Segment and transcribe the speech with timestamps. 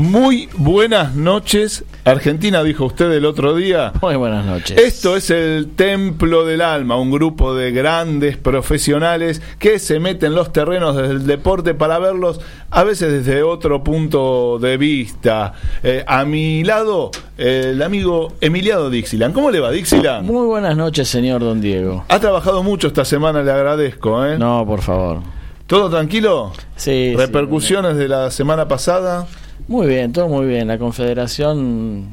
[0.00, 1.84] Muy buenas noches.
[2.04, 3.92] Argentina, dijo usted el otro día.
[4.00, 4.80] Muy buenas noches.
[4.80, 10.36] Esto es el Templo del Alma, un grupo de grandes profesionales que se meten en
[10.36, 12.40] los terrenos del deporte para verlos
[12.70, 15.52] a veces desde otro punto de vista.
[15.82, 19.34] Eh, a mi lado, el amigo Emiliano Dixilan.
[19.34, 20.24] ¿Cómo le va, Dixilan?
[20.24, 22.06] Muy buenas noches, señor Don Diego.
[22.08, 24.24] Ha trabajado mucho esta semana, le agradezco.
[24.24, 24.38] ¿eh?
[24.38, 25.18] No, por favor.
[25.66, 26.52] ¿Todo tranquilo?
[26.76, 27.14] Sí.
[27.14, 29.26] ¿Repercusiones de la semana pasada?
[29.68, 30.68] Muy bien, todo muy bien.
[30.68, 32.08] La Confederación.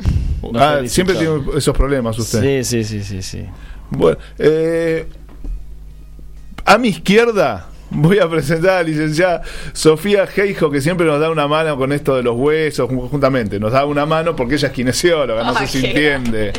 [0.55, 2.63] Ah, siempre tiene esos problemas usted.
[2.63, 3.45] Sí, sí, sí, sí, sí.
[3.89, 5.07] Bueno, eh,
[6.65, 9.41] a mi izquierda voy a presentar a la licenciada
[9.73, 13.59] Sofía Geijo, que siempre nos da una mano con esto de los huesos, juntamente.
[13.59, 16.53] Nos da una mano porque ella es kinesióloga, no sé si entiende.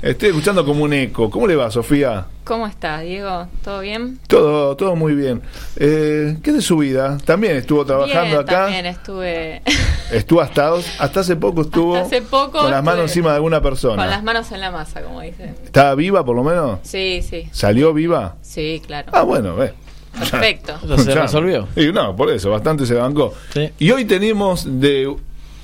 [0.00, 1.28] Estoy escuchando como un eco.
[1.28, 2.26] ¿Cómo le va, Sofía?
[2.44, 3.48] ¿Cómo estás, Diego?
[3.64, 4.18] ¿Todo bien?
[4.28, 5.42] Todo, todo muy bien.
[5.76, 7.18] Eh, ¿Qué de su vida?
[7.24, 8.62] También estuvo trabajando bien, acá.
[8.64, 9.62] También estuve
[10.12, 13.60] Estuvo hasta, hasta hace poco estuvo Hasta hace poco con las manos encima de alguna
[13.60, 13.96] persona.
[14.00, 15.54] con las manos en la masa, como dicen.
[15.64, 16.78] ¿Estaba viva por lo menos?
[16.84, 18.36] Sí, sí, ¿Salió viva?
[18.40, 19.10] sí, claro.
[19.12, 19.74] Ah, bueno, ve.
[20.18, 20.74] Perfecto.
[20.84, 21.22] Eso se Ya.
[21.22, 21.68] resolvió.
[21.76, 23.34] Y no, por eso, bastante se bancó.
[23.52, 23.70] Sí.
[23.78, 25.14] Y hoy tenemos de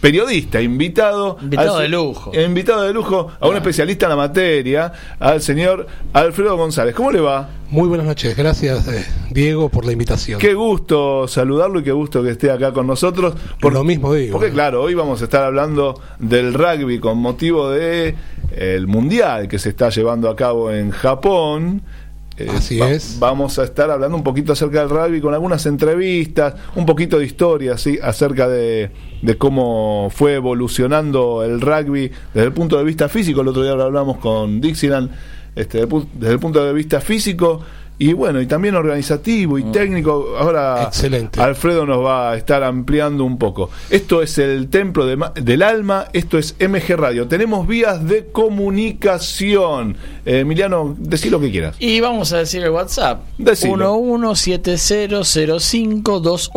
[0.05, 1.39] periodista, invitado.
[1.41, 2.31] Invitado al- de lujo.
[2.39, 6.95] Invitado de lujo a un especialista en la materia, al señor Alfredo González.
[6.95, 7.49] ¿Cómo le va?
[7.71, 10.39] Muy buenas noches, gracias eh, Diego por la invitación.
[10.39, 13.35] Qué gusto saludarlo y qué gusto que esté acá con nosotros.
[13.63, 14.33] Lo mismo digo.
[14.39, 18.15] Porque claro, hoy vamos a estar hablando del rugby con motivo de
[18.55, 21.81] el mundial que se está llevando a cabo en Japón.
[22.37, 23.19] Eh, Así es.
[23.21, 27.27] Vamos a estar hablando un poquito acerca del rugby con algunas entrevistas, un poquito de
[27.27, 28.91] historia, sí, acerca de,
[29.23, 33.43] de cómo fue evolucionando el rugby desde el punto de vista físico.
[33.43, 35.11] El otro día hablamos con Dixieland,
[35.55, 37.61] este, desde el punto de vista físico
[37.99, 40.35] y bueno, y también organizativo y técnico.
[40.39, 41.41] Ahora Excelente.
[41.41, 43.71] Alfredo nos va a estar ampliando un poco.
[43.91, 47.29] Esto es el Templo de ma- del Alma, esto es MG Radio.
[47.29, 49.97] Tenemos vías de comunicación.
[50.27, 51.77] Eh, Emiliano, decí lo que quieras.
[51.79, 53.95] Y vamos a decir el WhatsApp: Decilo.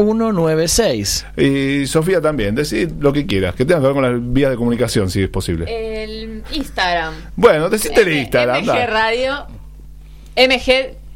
[0.08, 1.26] 1170052196.
[1.38, 4.58] Y Sofía también, decí lo que quieras, que tenga que ver con las vías de
[4.58, 5.66] comunicación, si es posible.
[6.04, 7.14] El Instagram.
[7.36, 8.64] bueno, decite el Instagram.
[8.66, 8.88] MG.
[8.88, 9.46] Radio.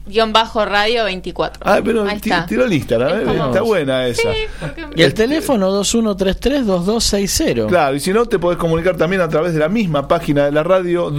[0.07, 1.61] MG-radio 24.
[1.65, 2.45] Ah, pero Ahí está.
[2.45, 4.31] tiró el Instagram, Es eh, como- está buena esa.
[4.33, 7.67] Sí, porque- Y el teléfono 21332260.
[7.67, 10.51] Claro, y si no, te podés comunicar también a través de la misma página de
[10.51, 11.11] la radio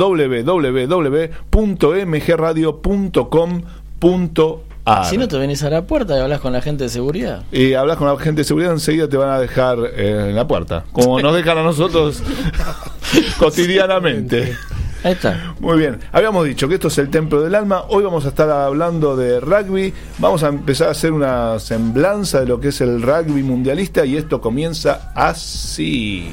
[4.00, 5.04] www.mgradio.com.ar.
[5.06, 7.44] Si no te venís a la puerta y hablas con la gente de seguridad.
[7.52, 10.46] y hablas con la gente de seguridad, enseguida te van a dejar eh, en la
[10.48, 12.20] puerta, como nos dejan a nosotros
[13.38, 14.56] cotidianamente.
[15.04, 15.54] Ahí está.
[15.58, 18.48] Muy bien, habíamos dicho que esto es el Templo del Alma, hoy vamos a estar
[18.50, 23.02] hablando de rugby, vamos a empezar a hacer una semblanza de lo que es el
[23.02, 26.30] rugby mundialista y esto comienza así.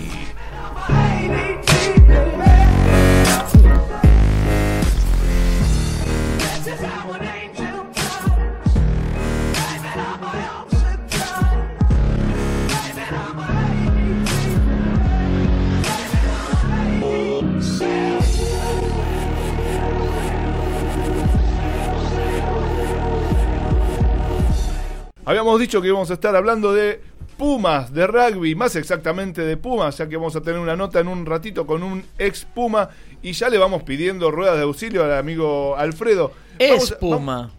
[25.40, 27.00] Habíamos dicho que íbamos a estar hablando de
[27.38, 31.08] Pumas, de rugby, más exactamente de Pumas, ya que vamos a tener una nota en
[31.08, 32.90] un ratito con un ex Puma
[33.22, 36.34] y ya le vamos pidiendo ruedas de auxilio al amigo Alfredo.
[36.60, 37.54] Es Puma.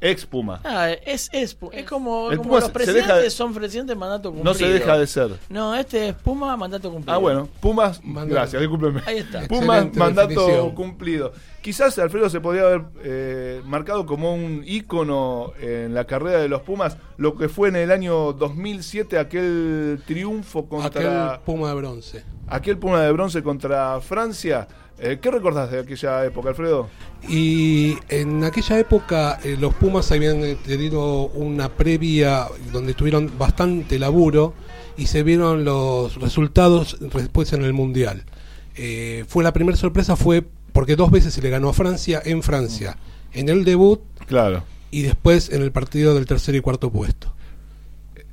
[0.00, 0.60] Ex Puma.
[0.62, 4.30] Ah, es, es, pu- es como, El como Puma los presidentes de- son presidentes mandato
[4.30, 4.44] cumplido.
[4.52, 5.30] No se deja de ser.
[5.48, 7.14] No, este es Puma, mandato cumplido.
[7.14, 8.34] Ah, bueno, Pumas, Mandato.
[8.34, 9.00] gracias, discúlpeme.
[9.06, 9.40] Ahí está.
[9.48, 10.70] Pumas, Excelente mandato definición.
[10.74, 11.32] cumplido.
[11.62, 16.60] Quizás Alfredo se podría haber eh, marcado como un ícono en la carrera de los
[16.62, 22.24] Pumas, lo que fue en el año 2007 aquel triunfo contra Aquel Puma de bronce.
[22.48, 24.68] aquel Puma de bronce contra Francia.
[24.98, 26.88] Eh, ¿Qué recordás de aquella época, Alfredo?
[27.28, 33.98] Y en aquella época eh, los Pumas habían eh, tenido una previa donde tuvieron bastante
[33.98, 34.54] laburo
[34.96, 38.24] y se vieron los resultados después en el Mundial.
[38.76, 42.42] Eh, fue la primera sorpresa fue porque dos veces se le ganó a Francia en
[42.42, 42.96] Francia,
[43.32, 44.62] en el debut Claro.
[44.90, 47.34] y después en el partido del tercer y cuarto puesto.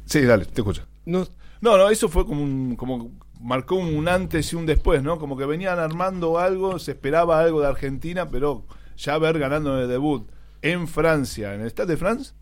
[0.06, 0.84] Sí, dale, te escucho.
[1.06, 1.28] No,
[1.62, 3.12] No, no, eso fue como un, como
[3.44, 5.20] marcó un antes y un después, ¿no?
[5.20, 8.64] Como que venían armando algo, se esperaba algo de Argentina, pero
[8.98, 10.28] ya ver ganando en el debut
[10.62, 12.34] en Francia, en el Stade de France,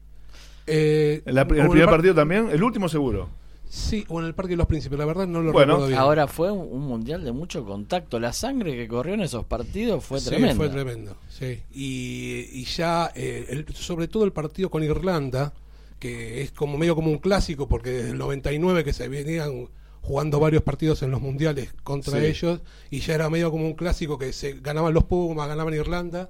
[0.68, 3.30] eh, en, la- en o el primer par- partido también, el último seguro.
[3.68, 6.00] Sí, o en el Parque de los Príncipes, la verdad no lo Bueno, recuerdo bien.
[6.00, 8.20] Ahora fue un, un mundial de mucho contacto.
[8.20, 10.56] La sangre que corrió en esos partidos fue Sí, tremenda.
[10.56, 11.62] fue tremendo, sí.
[11.74, 15.54] Y, y ya, eh, el- sobre todo el partido con Irlanda,
[16.00, 19.70] que es como medio como un clásico, porque desde el 99 que se venían
[20.02, 22.26] jugando varios partidos en los mundiales contra Sí.
[22.26, 26.30] ellos, y ya era medio como un clásico que se ganaban los Pumas, ganaban Irlanda,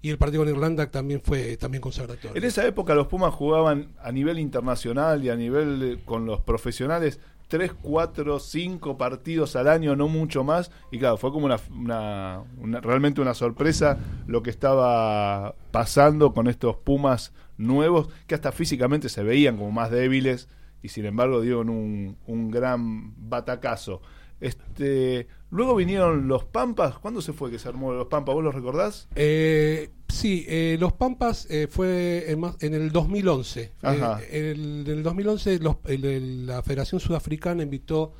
[0.00, 2.36] y el partido con Irlanda también fue también consagratorio.
[2.36, 7.20] En esa época los Pumas jugaban a nivel internacional y a nivel con los profesionales
[7.46, 10.70] 3, 4, 5 partidos al año, no mucho más.
[10.90, 16.48] Y claro, fue como una, una- una- realmente una sorpresa lo que estaba pasando con
[16.48, 20.48] estos Pumas nuevos, que hasta físicamente se veían como más débiles
[20.82, 24.02] y sin embargo dieron un, un gran batacazo.
[24.40, 26.98] Este, luego vinieron los Pampas.
[26.98, 28.34] ¿Cuándo se fue que se armó los Pampas?
[28.34, 29.08] ¿Vos los recordás?
[29.14, 33.72] Eh, sí, eh, los Pampas eh, fue en, en el 2011.
[33.82, 34.20] Ajá.
[34.22, 38.14] Eh, el, en el 2011 los- el- el- la Federación Sudafricana invitó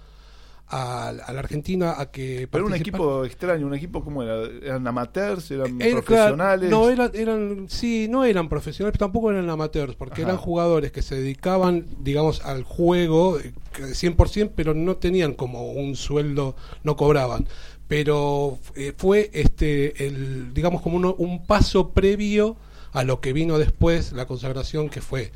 [0.68, 4.86] a, a la Argentina a que Pero un equipo extraño, un equipo como era, eran
[4.86, 6.70] amateurs, eran Era- profesionales.
[6.70, 10.30] no eran, eran, sí, no eran profesionales, pero tampoco eran amateurs, porque Ajá.
[10.30, 15.72] eran jugadores que se dedicaban, digamos, al juego eh, que 100%, pero no tenían como
[15.72, 17.46] un sueldo, no cobraban.
[17.88, 22.56] Pero eh, fue, este, el, digamos, como uno- un paso previo
[22.92, 25.32] a lo que vino después, la consagración que fue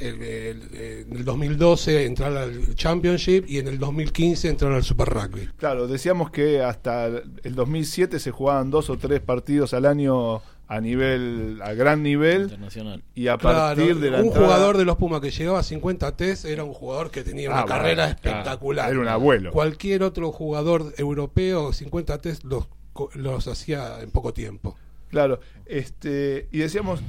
[0.00, 5.08] el, el- en el 2012 entrar al Championship y en el 2015 entrar al Super
[5.08, 5.48] Rugby.
[5.56, 10.80] Claro, decíamos que hasta el 2007 se jugaban dos o tres partidos al año a
[10.80, 13.02] nivel, a gran nivel, Internacional.
[13.16, 15.62] y a Claro, partir de la un entrada- jugador de los Pumas que llegaba a
[15.64, 18.88] 50 test era un jugador que tenía una Ah, carrera espectacular.
[18.90, 19.50] era un abuelo.
[19.50, 24.76] Cualquier otro jugador europeo, 50 test los, co- los hacía en poco tiempo.
[25.08, 27.00] Claro, este, y decíamos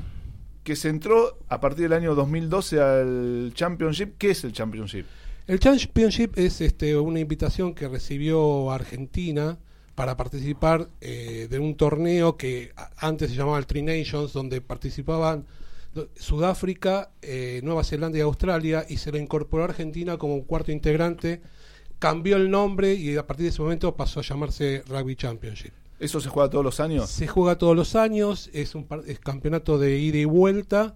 [0.63, 4.17] que se entró a partir del año 2012 al Championship.
[4.17, 5.05] ¿Qué es el Championship?
[5.47, 9.57] El Championship es este, una invitación que recibió Argentina
[9.95, 15.45] para participar eh, de un torneo que antes se llamaba el Tri Nations, donde participaban
[16.15, 21.41] Sudáfrica, eh, Nueva Zelanda y Australia, y se le incorporó Argentina como un cuarto integrante.
[21.99, 25.73] Cambió el nombre y a partir de ese momento pasó a llamarse Rugby Championship.
[26.01, 27.09] ¿Eso se juega todos los años?
[27.09, 30.95] Se juega todos los años, es un par- es campeonato de ida y vuelta,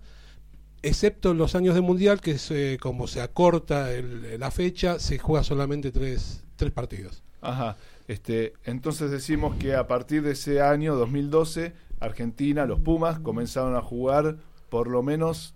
[0.81, 4.99] excepto en los años de mundial, que es, eh, como se acorta el- la fecha,
[4.99, 7.23] se juega solamente tres, tres partidos.
[7.41, 7.77] Ajá.
[8.07, 13.81] Este, entonces decimos que a partir de ese año 2012, Argentina, los Pumas comenzaron a
[13.81, 14.37] jugar
[14.69, 15.53] por lo menos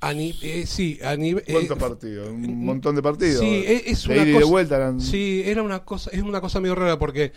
[0.00, 1.44] A ni- eh, sí, a nivel.
[1.48, 2.28] ¿cuántos eh, partidos?
[2.28, 3.38] Un montón de partidos.
[3.40, 6.22] Sí, es, es de una ida y de vuelta eran- Sí, era una cosa, es
[6.22, 7.32] una cosa medio rara porque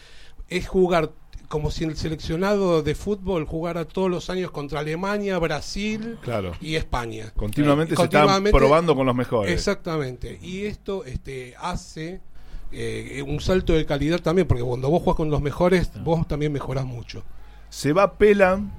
[0.50, 1.12] es jugar
[1.48, 6.54] como si el seleccionado de fútbol jugara todos los años contra Alemania, Brasil Claro.
[6.62, 7.32] y España.
[7.36, 9.52] Continuamente se Continuamente- estaban probando con los mejores.
[9.54, 10.40] Exactamente.
[10.42, 12.22] Y esto este, hace
[12.72, 16.52] eh, un salto de calidad también, porque cuando vos jugás con los mejores, vos también
[16.52, 17.24] mejorás mucho.
[17.70, 18.72] Se va Pelan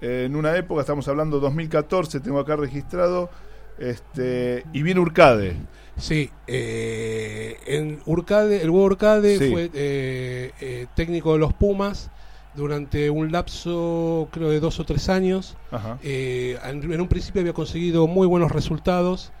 [0.00, 3.30] eh, en una época, estamos hablando 2014, tengo acá registrado,
[3.78, 5.56] este, y viene Urcade.
[5.96, 9.50] Sí, eh, en Urcade, el huevo Urcade Sí.
[9.50, 12.10] fue eh, eh, técnico de los Pumas
[12.54, 15.56] durante un lapso, creo, de dos o tres años.
[16.02, 19.32] Eh, en, en un principio había conseguido muy buenos resultados,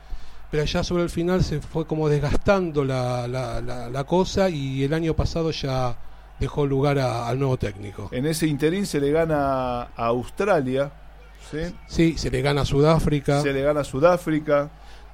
[0.50, 4.82] pero ya sobre el final se fue como desgastando la, la- la- la cosa y
[4.84, 5.96] el año pasado ya
[6.40, 8.08] dejó lugar a- al nuevo técnico.
[8.12, 10.90] En ese interín se le gana a Australia,
[11.50, 11.74] ¿sí?
[11.86, 13.40] Sí, se le gana a Sudáfrica.
[13.42, 14.70] se le gana a Sudáfrica,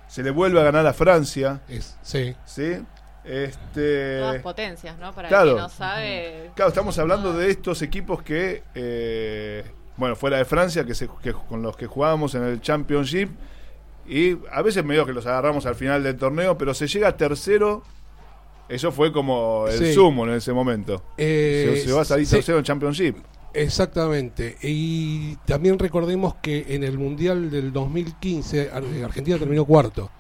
[0.09, 2.35] se le vuelve a ganar a Francia, Es- sí.
[2.45, 2.79] ¿sí?
[3.25, 5.12] Este, Todas potencias, ¿no?
[5.15, 5.51] Para claro.
[5.51, 6.51] el que no sabe.
[6.57, 9.65] Claro, estamos hablando de estos equipos que eh,
[9.97, 13.29] bueno, fuera de Francia, que, se, que con los que jugábamos en el Championship.
[14.07, 17.17] Y a veces medio que los agarramos al final del torneo, pero se llega a
[17.17, 17.85] tercero.
[18.69, 19.93] Eso fue como el Sí.
[19.95, 21.03] sumo en ese momento.
[21.17, 22.35] Eh, se, se va a salir sí.
[22.37, 23.17] tercero en Championship.
[23.54, 24.56] Exactamente.
[24.62, 30.11] Y también recordemos que en el Mundial del 2015 Ar- Argentina terminó cuarto.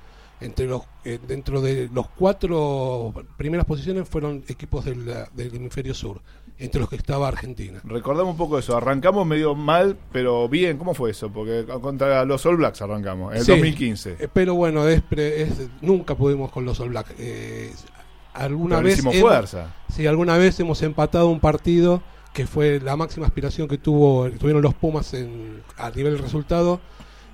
[0.40, 6.20] Entre los, eh, dentro de los cuatro primeras posiciones fueron equipos del, del hemisferio sur,
[6.58, 7.80] entre los que estaba Argentina.
[7.84, 8.76] Recordamos un poco eso.
[8.76, 10.78] Arrancamos medio mal, pero bien.
[10.78, 11.30] ¿Cómo fue eso?
[11.30, 13.52] Porque contra los All Blacks arrancamos, en el Sí.
[13.52, 14.16] 2015.
[14.18, 17.14] Eh, Pero bueno, es es- nunca pudimos con los All Black.
[17.20, 17.70] Eh,
[18.34, 19.72] alguna Pero vez hicimos hemos- fuerza.
[19.94, 24.62] Sí, alguna vez hemos empatado un partido que fue la máxima aspiración que tuvo tuvieron
[24.62, 26.80] los Pumas en, a nivel resultado.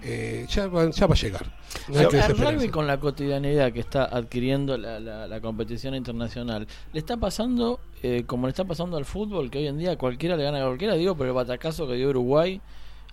[0.03, 1.53] Eh, ya, va- ya va a llegar.
[1.89, 6.99] No el rugby con la cotidianidad que está adquiriendo la, la- la competición internacional, ¿le
[7.01, 10.45] está pasando eh, como le está pasando al fútbol, que hoy en día cualquiera le
[10.45, 10.95] gana a cualquiera?
[10.95, 12.61] Digo, por el batacazo que dio Uruguay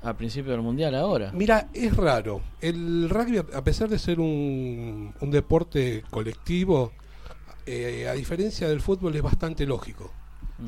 [0.04, 1.32] al principio del Mundial ahora.
[1.34, 2.42] Mira, es raro.
[2.62, 6.92] El rugby, a pesar de ser un, un deporte colectivo,
[7.66, 10.12] eh, a diferencia del fútbol, es bastante lógico.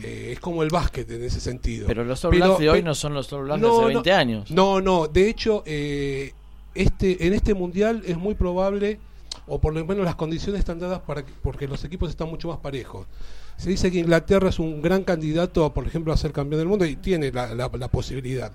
[0.04, 1.86] Eh, es como el básquet en ese sentido.
[1.86, 1.88] Mm.
[1.88, 3.88] Pero los All Blacks de hoy no son los All Blacks No, de hace no.
[3.88, 4.52] 20 años.
[4.52, 5.08] No, no.
[5.08, 6.34] De hecho, eh,
[6.76, 9.00] este, en este mundial es muy probable,
[9.48, 12.50] o por lo menos las condiciones están dadas para que- porque los equipos están mucho
[12.50, 13.08] más parejos.
[13.56, 16.68] Se dice que Inglaterra es un gran candidato, a, por ejemplo, a ser campeón del
[16.68, 18.52] mundo y tiene la, la- la posibilidad.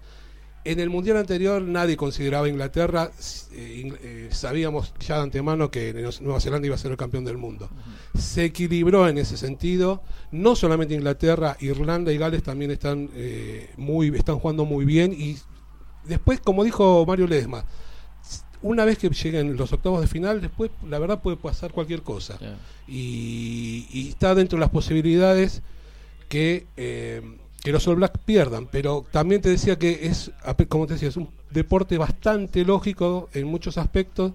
[0.65, 3.11] En el mundial anterior nadie consideraba a Inglaterra,
[3.53, 7.37] eh, eh, sabíamos ya de antemano que Nueva Zelanda iba a ser el campeón del
[7.37, 7.69] mundo.
[8.17, 14.15] Se equilibró en ese sentido, no solamente Inglaterra, Irlanda y Gales también están eh, muy
[14.17, 15.37] están jugando muy bien y
[16.05, 17.65] después, como dijo Mario Ledesma,
[18.63, 22.39] una vez que lleguen los octavos de final, después la verdad puede pasar cualquier cosa.
[22.87, 25.63] Y, y está dentro de las posibilidades
[26.29, 26.69] que,
[27.63, 28.67] que los All Blacks pierdan.
[28.71, 30.31] Pero también te decía que es,
[30.69, 34.33] como te decía, es un deporte bastante lógico en muchos aspectos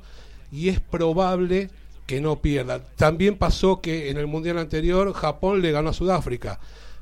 [0.51, 1.69] y es probable
[2.05, 2.84] que no pierdan.
[2.96, 6.60] También pasó que en el Mundial anterior Japón le ganó a Sudáfrica,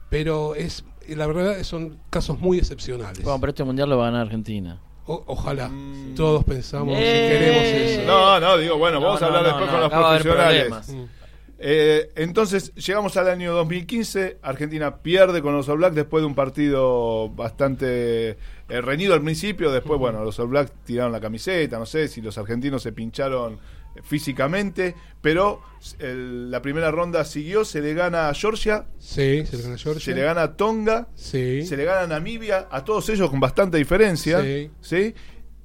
[0.10, 3.22] pero es la verdad son casos muy excepcionales.
[3.24, 4.80] Bueno, pero este Mundial lo va a ganar Argentina.
[5.06, 5.70] O- ojalá.
[6.16, 7.28] Todos pensamos y Eh.
[7.30, 8.08] queremos eso.
[8.08, 9.92] No, no, digo, bueno, vamos No, a hablar no, después no, con los
[10.24, 10.96] profesionales.
[11.68, 16.36] Eh, entonces, llegamos al año 2015, Argentina pierde con los All Blacks después de un
[16.36, 18.38] partido bastante
[18.70, 22.22] eh, reñido al principio, después, bueno, los All Blacks tiraron la camiseta, no sé si
[22.22, 23.54] los argentinos se pincharon
[23.96, 25.62] eh, físicamente, pero
[25.98, 29.78] el- la primera ronda siguió, se le gana a Georgia, Sí, se le gana a
[29.80, 30.06] Georgia.
[30.06, 31.66] se le gana a Tonga, Sí.
[31.66, 34.70] se le gana a Namibia, a todos ellos con bastante diferencia, Sí.
[34.82, 35.16] ¿sí?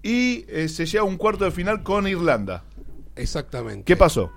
[0.03, 2.65] Y eh, se llega a un cuarto de final con Irlanda.
[3.17, 3.85] Exactamente.
[3.85, 4.33] ¿Qué pasó?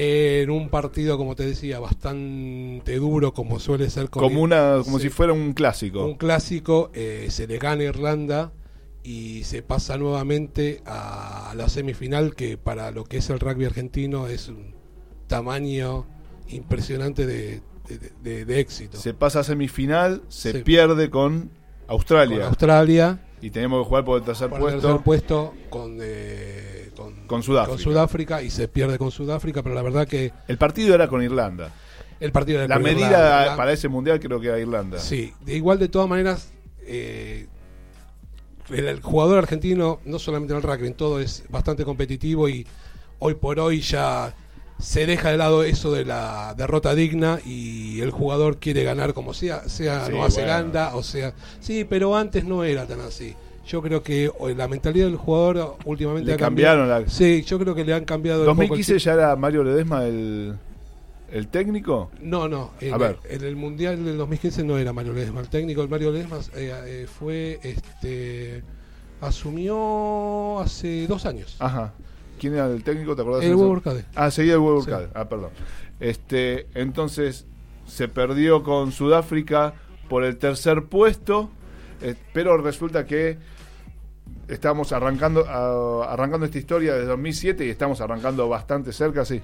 [0.00, 4.98] En un partido, como te decía, bastante duro, como suele ser con Como, una, como
[4.98, 5.04] Sí.
[5.04, 6.04] si fuera un clásico.
[6.04, 8.52] un clásico, eh, se le gana a Irlanda
[9.02, 14.28] y se pasa nuevamente a la semifinal, que para lo que es el rugby argentino
[14.28, 14.74] es un
[15.26, 16.06] tamaño
[16.48, 18.98] impresionante de, de- de- de éxito.
[18.98, 20.58] Se pasa a semifinal, se Sí.
[20.62, 21.50] pierde con Con
[21.88, 22.44] Australia.
[23.40, 24.80] Y tenemos que jugar por el tercer por el puesto.
[24.88, 27.74] tercer puesto con, eh, con, Con Sudáfrica.
[27.76, 31.22] con Sudáfrica y se pierde con Sudáfrica, pero la verdad que El partido era con
[31.22, 31.70] Irlanda.
[32.20, 34.98] el partido de La medida para ese mundial creo que era Irlanda.
[34.98, 36.52] Sí, de igual de todas maneras,
[36.82, 37.46] eh,
[38.70, 42.66] el, el jugador argentino, no solamente en el rugby, en todo es bastante competitivo y
[43.20, 44.34] hoy por hoy ya
[44.78, 49.34] se deja de lado eso de la derrota digna y el jugador quiere ganar como
[49.34, 50.30] sea, sea Sí, Nueva bueno.
[50.30, 51.34] Zelanda o sea...
[51.60, 53.34] Sí, pero antes no era tan así.
[53.66, 56.78] Yo creo que la mentalidad del jugador últimamente Le ha cambiado.
[56.78, 59.04] cambiaron la- Sí, yo creo que le han cambiado un poco el 2015 chip.
[59.06, 60.54] ya era Mario Ledesma el,
[61.30, 62.10] el técnico.
[62.22, 62.70] No, no.
[62.80, 63.18] En, A ver.
[63.28, 65.40] en el Mundial del 2015 no era Mario Ledesma.
[65.40, 68.62] El técnico el Mario Ledesma eh, eh, fue, este,
[69.20, 71.56] asumió hace dos años.
[71.58, 71.92] Ajá.
[72.38, 73.14] ¿Quién era el técnico?
[73.16, 73.44] ¿Te acordás?
[73.44, 73.54] el?
[73.54, 74.04] Hugo Urcade.
[74.14, 74.90] Ah, seguía el huevo Sí.
[74.90, 75.08] Urcade.
[75.14, 75.50] Ah, perdón.
[76.00, 77.46] Este, entonces
[77.86, 79.74] se perdió con Sudáfrica
[80.08, 81.50] por el tercer puesto,
[82.02, 83.38] eh, pero resulta que
[84.46, 85.44] estamos arrancando
[86.04, 89.40] arrancando esta historia desde 2007 y estamos arrancando bastante cerca, sí.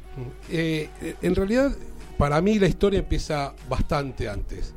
[0.50, 1.72] Eh, eh, en realidad,
[2.16, 4.74] para mí la historia empieza bastante antes.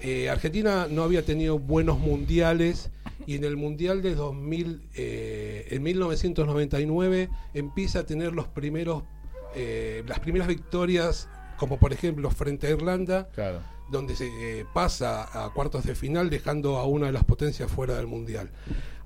[0.00, 2.90] Eh, Argentina no había tenido buenos mundiales
[3.26, 9.02] y en el mundial de 2000, eh, en 1999 empieza a tener los primeros,
[9.54, 13.60] eh, las primeras victorias, como por ejemplo frente a Irlanda, Claro.
[13.90, 14.26] donde se
[14.60, 18.50] eh, pasa a cuartos de final dejando a una de las potencias fuera del mundial.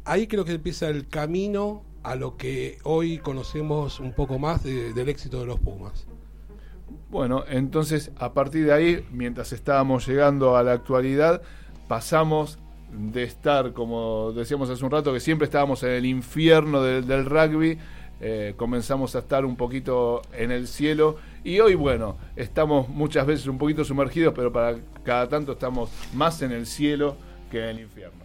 [0.05, 4.93] Ahí creo que empieza el camino a lo que hoy conocemos un poco más de-
[4.93, 6.07] del éxito de los Pumas.
[7.11, 11.43] Bueno, entonces a partir de ahí, mientras estábamos llegando a la actualidad,
[11.89, 12.59] pasamos
[12.93, 17.25] de estar, como decíamos hace un rato, que siempre estábamos en el infierno del, del
[17.25, 17.79] rugby,
[18.21, 23.47] eh, comenzamos a estar un poquito en el cielo y hoy, bueno, estamos muchas veces
[23.47, 27.17] un poquito sumergidos, pero para cada tanto estamos más en el cielo
[27.51, 28.25] que en el infierno.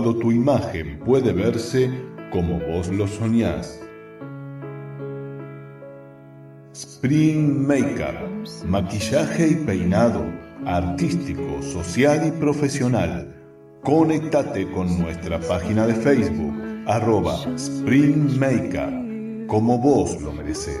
[0.00, 1.90] Cuando tu imagen puede verse
[2.32, 3.78] como vos lo soñás.
[6.72, 8.16] Spring Makeup,
[8.66, 10.24] maquillaje y peinado,
[10.64, 13.30] artístico, social y profesional.
[13.82, 16.54] Conéctate con nuestra página de Facebook,
[16.86, 20.80] arroba Spring Makeup, como vos lo mereces.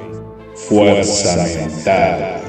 [0.67, 2.41] Fuerza mental.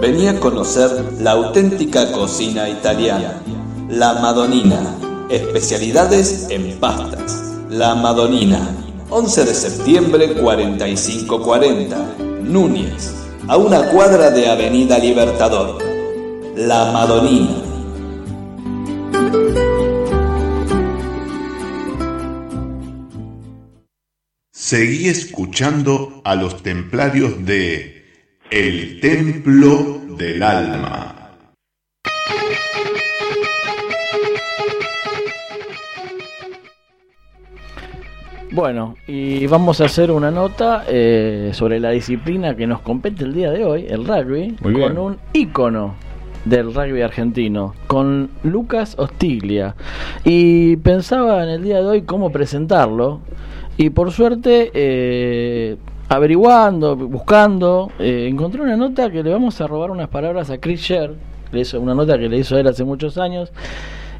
[0.00, 3.42] Vení a conocer la auténtica cocina italiana,
[3.88, 4.96] la Madonina,
[5.30, 7.54] especialidades en pastas.
[7.70, 13.14] La Madonina, 11 de septiembre 4540, Núñez,
[13.48, 15.82] a una cuadra de Avenida Libertador.
[16.54, 17.62] La Madonina.
[24.52, 28.04] Seguí escuchando a los templarios de
[28.50, 31.17] El Templo del Alma.
[38.58, 43.32] Bueno, y vamos a hacer una nota eh, sobre la disciplina que nos compete el
[43.32, 44.94] día de hoy, el rugby, Muy bien.
[44.94, 45.94] con un ícono
[46.44, 49.76] del rugby argentino, con Lucas Ostiglia.
[50.24, 53.20] Y pensaba en el día de hoy cómo presentarlo,
[53.76, 55.76] y por suerte, eh,
[56.08, 60.80] averiguando, buscando, eh, encontré una nota que le vamos a robar unas palabras a Chris
[60.80, 61.14] Sher,
[61.52, 63.52] le hizo una nota que le hizo él hace muchos años,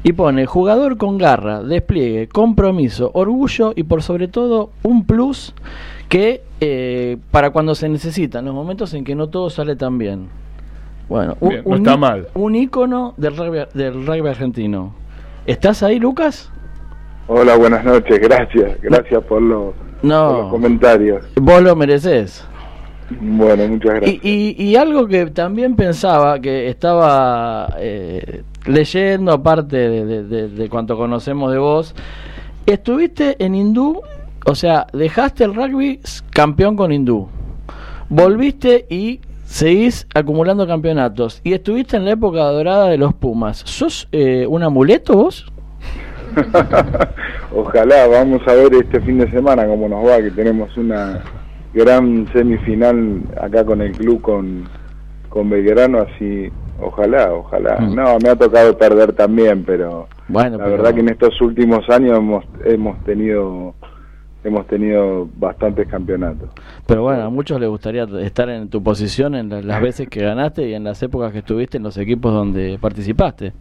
[0.03, 5.53] y pone jugador con garra, despliegue, compromiso, orgullo y por sobre todo un plus
[6.07, 9.97] que eh, para cuando se necesita, en los momentos en que no todo sale tan
[9.97, 10.27] bien.
[11.07, 12.27] Bueno, un, Bien, no está mal.
[12.35, 14.93] un ícono del rugby, del rugby argentino.
[15.45, 16.51] ¿Estás ahí, Lucas?
[17.27, 21.25] Hola, buenas noches, gracias, gracias por, lo- por los No, comentarios.
[21.35, 22.45] vos lo mereces.
[23.19, 24.23] Bueno, muchas gracias.
[24.23, 30.95] Y, y, y algo que también pensaba, que estaba eh, leyendo, aparte de, de- cuanto
[30.97, 31.95] conocemos de vos,
[32.65, 34.01] estuviste en Hindú,
[34.45, 37.27] o sea, dejaste el rugby campeón con Hindú,
[38.09, 43.57] volviste y seguís acumulando campeonatos, y estuviste en la época dorada de los Pumas.
[43.65, 45.51] ¿Sos eh, un amuleto vos?
[47.55, 51.23] Ojalá, vamos a ver este fin de semana cómo nos va, que tenemos una
[51.73, 54.65] gran semifinal acá con el club, con,
[55.29, 56.49] con Belgrano, así,
[56.81, 57.77] ojalá, ojalá.
[57.79, 57.95] Mm.
[57.95, 61.89] No, me ha tocado perder también, pero Bueno, la pero- verdad que en estos últimos
[61.89, 63.73] años hemos, hemos tenido
[64.41, 66.49] hemos tenido bastantes campeonatos.
[66.87, 70.21] Pero bueno, a muchos les gustaría estar en tu posición en la- las veces que
[70.21, 73.51] ganaste y en las épocas que estuviste en los equipos donde participaste.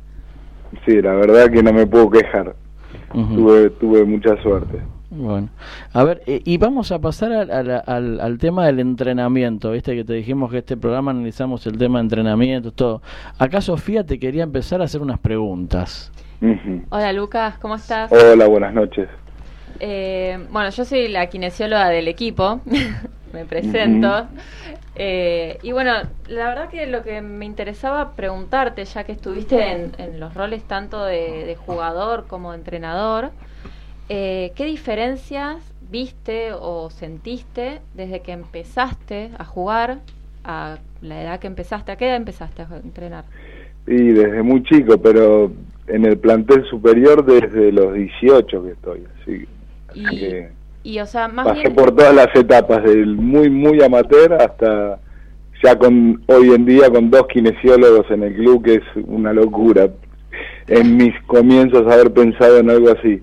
[0.87, 2.55] Sí, la verdad que no me puedo quejar.
[3.13, 4.79] Tuve, tuve mucha suerte.
[5.11, 5.49] Bueno,
[5.95, 9.97] a ver, eh, y vamos a pasar al, al- al- al tema del entrenamiento, viste
[9.97, 13.01] que te dijimos que este programa analizamos el tema de entrenamiento, todo.
[13.39, 16.13] Acá Sofía te quería empezar a hacer unas preguntas.
[16.91, 18.13] Hola Lucas, ¿cómo estás?
[18.13, 19.09] Hola, buenas noches.
[19.81, 22.61] Eh, bueno, yo soy la kinesióloga del equipo,
[23.33, 24.27] me presento.
[24.95, 25.93] Eh, y bueno,
[26.27, 30.65] la verdad que lo que me interesaba preguntarte, ya que estuviste en, en los roles
[30.65, 33.31] tanto de, de jugador como de entrenador,
[34.09, 35.57] eh, ¿qué diferencias
[35.91, 39.99] viste o sentiste desde que empezaste a jugar
[40.45, 41.93] a la edad que empezaste?
[41.93, 43.25] ¿A qué edad empezaste a entrenar?
[43.87, 45.51] Y desde muy chico, pero
[45.87, 49.05] en el plantel superior desde los 18 que estoy.
[49.23, 49.49] Así,
[49.89, 51.75] así Y, que y o sea, más pasé bien...
[51.75, 54.99] por todas las etapas, del muy, muy amateur hasta
[55.63, 59.89] ya con hoy en día con dos kinesiólogos en el club, que es una locura.
[60.69, 63.21] En mis comienzos haber pensado en algo así.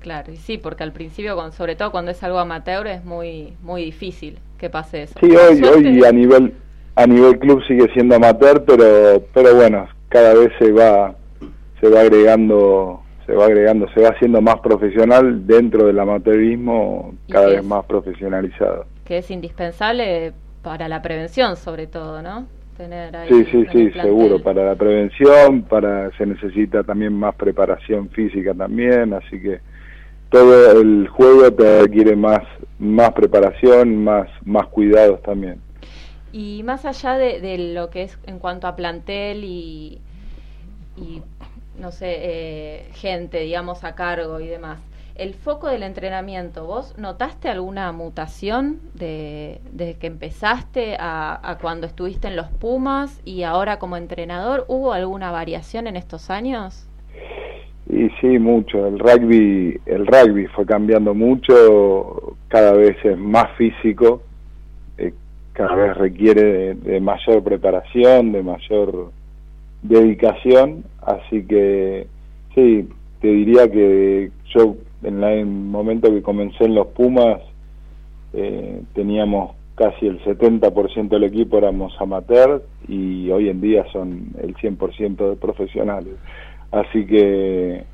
[0.00, 3.54] Claro, y sí, porque al principio, con, sobre todo cuando es algo amateur, es muy
[3.62, 5.14] muy difícil que pase eso.
[5.20, 6.54] Sí, hoy, hoy a nivel
[6.96, 11.14] a nivel club sigue siendo amateur, pero pero bueno, cada vez se va
[11.80, 17.32] se va agregando se va agregando, se va haciendo más profesional dentro del amateurismo, ¿Y
[17.32, 17.64] cada vez es?
[17.64, 18.86] más profesionalizado.
[19.04, 20.32] que es indispensable
[20.62, 22.46] para la prevención, sobre todo, ¿no?
[22.76, 28.08] Tener ahí Sí, sí, sí, seguro, para la prevención, para se necesita también más preparación
[28.10, 29.60] física también, así que
[30.30, 32.40] todo el juego te requiere más
[32.78, 35.60] más preparación, más más cuidados también.
[36.32, 40.00] Y más allá de, de lo que es en cuanto a plantel y,
[40.96, 41.22] y
[41.78, 44.78] no sé, eh, gente, digamos, a cargo y demás,
[45.16, 51.86] el foco del entrenamiento, ¿vos notaste alguna mutación de, de que empezaste a, a cuando
[51.86, 54.64] estuviste en los Pumas y ahora como entrenador?
[54.68, 56.86] ¿Hubo alguna variación en estos años?
[57.92, 58.86] Y sí, mucho.
[58.86, 64.22] El rugby, el rugby fue cambiando mucho, cada vez es más físico,
[64.96, 65.12] eh,
[65.52, 69.10] cada vez requiere de, de mayor preparación, de mayor
[69.82, 72.06] dedicación, así que
[72.54, 72.88] sí,
[73.20, 77.40] te diría que yo en el momento que comencé en los Pumas
[78.32, 84.54] eh, teníamos casi el 70% del equipo éramos amateur y hoy en día son el
[84.56, 86.14] 100% de profesionales.
[86.72, 87.84] Así que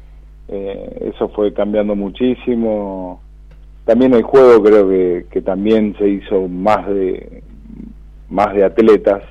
[0.48, 3.20] eh, eso fue cambiando muchísimo.
[3.84, 7.42] También el juego creo que, que también se hizo más de
[8.28, 9.22] más de atletas.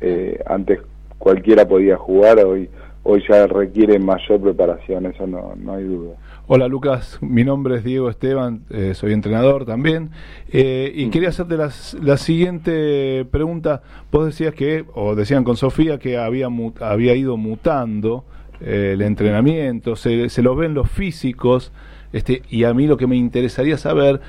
[0.00, 0.80] Eh, antes
[1.18, 2.68] cualquiera podía jugar, hoy
[3.04, 6.12] hoy ya requiere mayor preparación, eso no, no hay duda.
[6.46, 10.10] Hola Lucas, mi nombre es Diego Esteban, eh, soy entrenador también.
[10.52, 11.10] eh, y Mm.
[11.10, 13.82] quería hacerte las- la, siguiente pregunta.
[14.12, 18.24] Vos decías que, o decían con Sofía, que había, mu- había ido mutando
[18.64, 21.72] el entrenamiento, se, se lo ven los físicos,
[22.12, 24.20] este, y a mí lo que me interesaría saber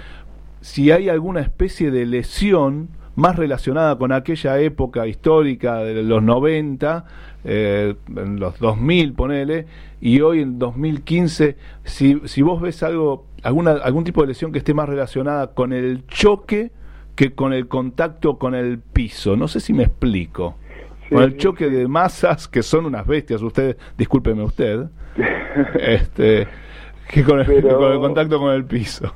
[0.62, 7.06] si hay alguna especie de lesión más relacionada con aquella época histórica de los 90,
[7.44, 9.68] eh, en los 2000, ponele,
[10.02, 14.60] y hoy en 2015, si, si vos ves algo, alguna, algún tipo de lesión que
[14.60, 16.72] esté más relacionada con el choque
[17.16, 19.36] que con el contacto con el piso.
[19.36, 20.56] No sé si me explico.
[21.14, 24.86] Con el choque de masas, que son unas bestias, ustedes, discúlpeme usted,
[25.80, 26.48] este,
[27.10, 29.14] que con el, Pero- con el contacto con el piso.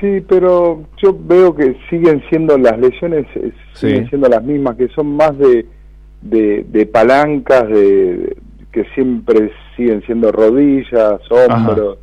[0.00, 3.88] Sí, pero yo veo que siguen siendo las lesiones, eh, Sí.
[3.88, 5.66] siguen siendo las mismas, que son más de,
[6.22, 8.36] de, de palancas, de,
[8.72, 11.98] que siempre siguen siendo rodillas, hombros.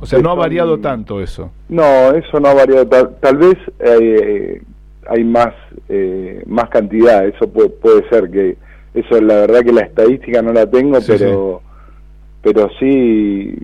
[0.00, 1.50] O sea, no ha variado tanto eso.
[1.68, 2.86] No, eso no ha variado.
[2.86, 4.62] Tal, tal vez eh,
[5.08, 5.54] hay más
[5.88, 8.56] eh, más cantidad, eso puede, puede ser que
[8.94, 11.62] eso la verdad que la estadística no la tengo, Sí, pero
[12.42, 13.54] pero sí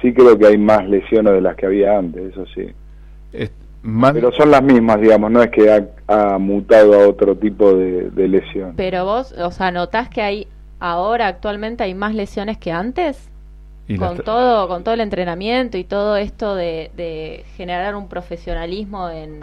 [0.00, 2.66] sí creo que hay más lesiones de las que había antes, eso sí.
[3.32, 7.36] Es más- Pero son las mismas, digamos, no es que ha, ha mutado a otro
[7.36, 8.72] tipo de, de lesión.
[8.76, 10.46] Pero vos, o sea, ¿notás que hay
[10.80, 13.26] ahora actualmente hay más lesiones que antes?
[13.88, 19.10] y con todo con todo el entrenamiento y todo esto de, de generar un profesionalismo
[19.10, 19.40] en,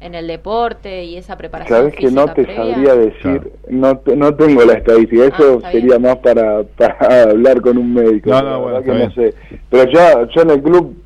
[0.00, 2.74] en el deporte y esa preparación Sabes que no te previa.
[2.74, 3.50] sabría decir, Claro.
[3.70, 5.70] no te- no tengo la estadística, Ah, eso bien.
[5.72, 8.30] sería más para, para hablar con un médico.
[8.30, 9.34] No, no, bueno, verdad que no está sé.
[9.70, 10.96] Pero yo, yo en el club,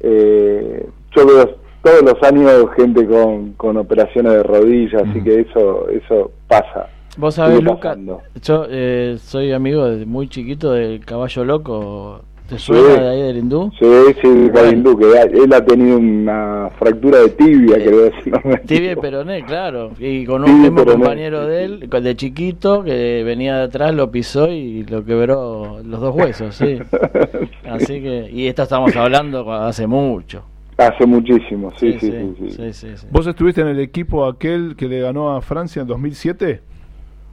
[0.00, 5.88] eh, yo veo todos los años gente con, con operaciones de rodillas, así que eso
[5.88, 6.88] eso pasa.
[7.16, 8.20] Vos sabés, Sigue Luca, pasando.
[8.42, 12.20] yo eh, soy amigo de muy chiquito del caballo loco.
[12.48, 12.66] ¿Te Sí.
[12.66, 13.72] suena de ahí del hindú?
[13.76, 13.86] Sí,
[14.22, 18.56] sí, Gavin Duque, él ha tenido una fractura de tibia, Eh, creo, si no me
[18.58, 19.90] Tibia y peroné, claro.
[19.98, 24.48] Y con un mismo compañero de él, de chiquito, que venía de atrás, lo pisó
[24.52, 26.78] y lo quebró los dos huesos, sí.
[27.68, 30.44] Así que, y esto estamos hablando hace mucho.
[30.78, 32.34] Hace muchísimo, sí, sí, sí.
[32.38, 32.50] sí.
[32.50, 33.06] sí, sí, sí.
[33.10, 36.60] ¿Vos estuviste en el equipo aquel que le ganó a Francia en 2007?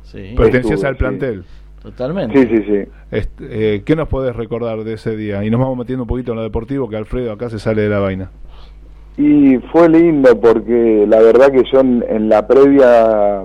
[0.03, 0.99] Sí, Pertenecías Estuve, al sí.
[0.99, 1.43] plantel.
[1.83, 2.39] Totalmente.
[2.41, 2.89] Sí, sí, sí.
[3.11, 5.43] Este, eh, ¿Qué nos podés recordar de ese día?
[5.43, 7.89] Y nos vamos metiendo un poquito en lo deportivo, que Alfredo acá se sale de
[7.89, 8.31] la vaina.
[9.17, 13.43] Y fue lindo porque la verdad que yo en, en la previa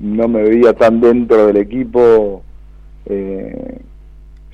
[0.00, 2.42] no me veía tan dentro del equipo.
[3.06, 3.78] eh,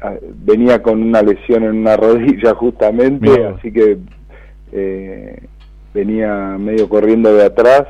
[0.01, 3.99] a- venía con una lesión en una rodilla justamente, así que
[4.73, 5.43] eh,
[5.93, 7.85] venía medio corriendo de atrás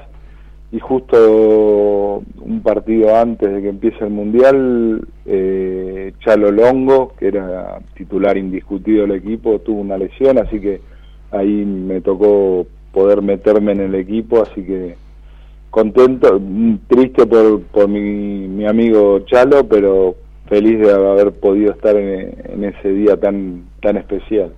[0.70, 7.78] y justo un partido antes de que empiece el mundial, eh, Chalo Longo, que era
[7.94, 10.80] titular indiscutido del equipo, tuvo una lesión, así que
[11.30, 14.96] ahí me tocó poder meterme en el equipo, así que
[15.70, 20.16] contento, mm, triste por, por mi, mi amigo Chalo, pero
[20.48, 24.52] feliz de haber podido estar en, en ese día tan tan especial.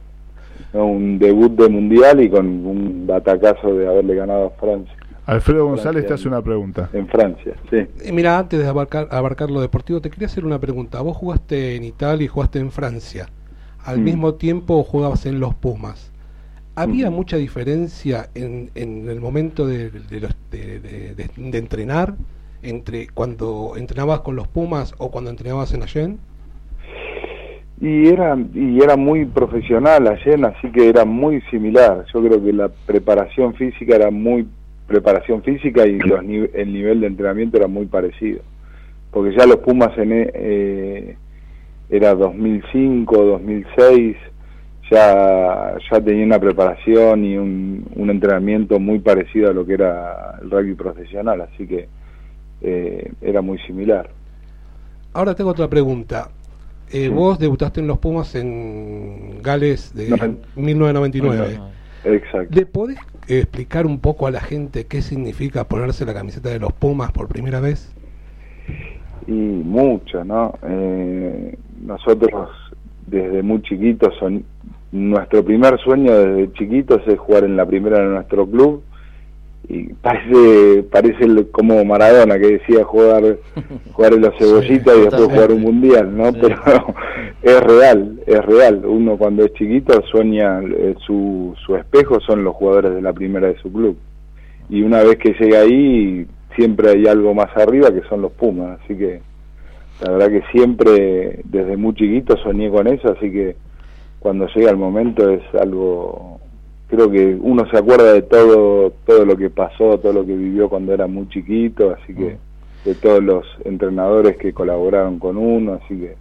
[0.72, 4.94] Un debut de mundial y con un batacazo de haberle ganado a Francia,
[5.30, 6.90] Alfredo González te hace una pregunta.
[6.92, 7.76] en Francia, sí.
[7.76, 11.00] Eh, Mira, antes de abarcar, abarcar lo deportivo, te quería hacer una pregunta.
[11.02, 13.28] Vos jugaste en Italia y jugaste en Francia.
[13.84, 14.04] Al Mm.
[14.04, 16.10] mismo tiempo jugabas en los Pumas.
[16.74, 17.14] ¿Había Mm.
[17.14, 22.14] mucha diferencia en, en el momento de, de los- de- de- de- de entrenar
[22.62, 26.18] entre cuando entrenabas con los Pumas o cuando entrenabas en Allen?
[27.80, 32.04] Y era, y era muy profesional Allen, así que era muy similar.
[32.12, 34.46] Yo creo que la preparación física era muy
[34.94, 38.40] preparación física y los el nivel de entrenamiento era muy parecido.
[39.12, 41.16] Porque ya los Pumas en, eh,
[41.88, 44.16] era 2005, 2006,
[44.90, 50.38] ya, ya tenía una preparación y un, un entrenamiento muy parecido a lo que era
[50.42, 51.88] el rugby profesional, así que
[52.62, 54.10] eh, era muy similar.
[55.12, 56.30] Ahora tengo otra pregunta.
[56.92, 61.60] Eh, Vos debutaste en los Pumas en Gales de Noven- 1999.
[62.04, 62.54] Exacto.
[62.54, 66.72] ¿Le podés explicar un poco a la gente qué significa ponerse la camiseta de los
[66.72, 67.94] Pumas por primera vez?
[69.26, 70.54] Y mucho, ¿no?
[70.62, 72.48] Eh, nosotros
[73.06, 74.44] desde muy chiquitos, son,
[74.92, 78.82] nuestro primer sueño desde chiquitos es jugar en la primera de nuestro club
[79.68, 83.22] y parece parece como Maradona que decía jugar
[83.92, 86.32] jugar en los cebollitas y después jugar un mundial, ¿no?
[86.32, 86.40] Sí.
[86.40, 86.94] Pero
[87.42, 88.84] es real, es real.
[88.84, 93.48] Uno cuando es chiquito sueña, eh, su, su espejo son los jugadores de la primera
[93.48, 93.96] de su club.
[94.68, 98.78] Y una vez que llega ahí, siempre hay algo más arriba que son los Pumas.
[98.82, 99.20] Así que
[100.04, 103.12] la verdad que siempre, desde muy chiquito, soñé con eso.
[103.12, 103.56] Así que
[104.20, 106.40] cuando llega el momento es algo.
[106.90, 110.68] Creo que uno se acuerda de todo, todo lo que pasó, todo lo que vivió
[110.68, 111.90] cuando era muy chiquito.
[112.02, 112.36] Así que
[112.84, 115.74] de todos los entrenadores que colaboraron con uno.
[115.82, 116.16] Así que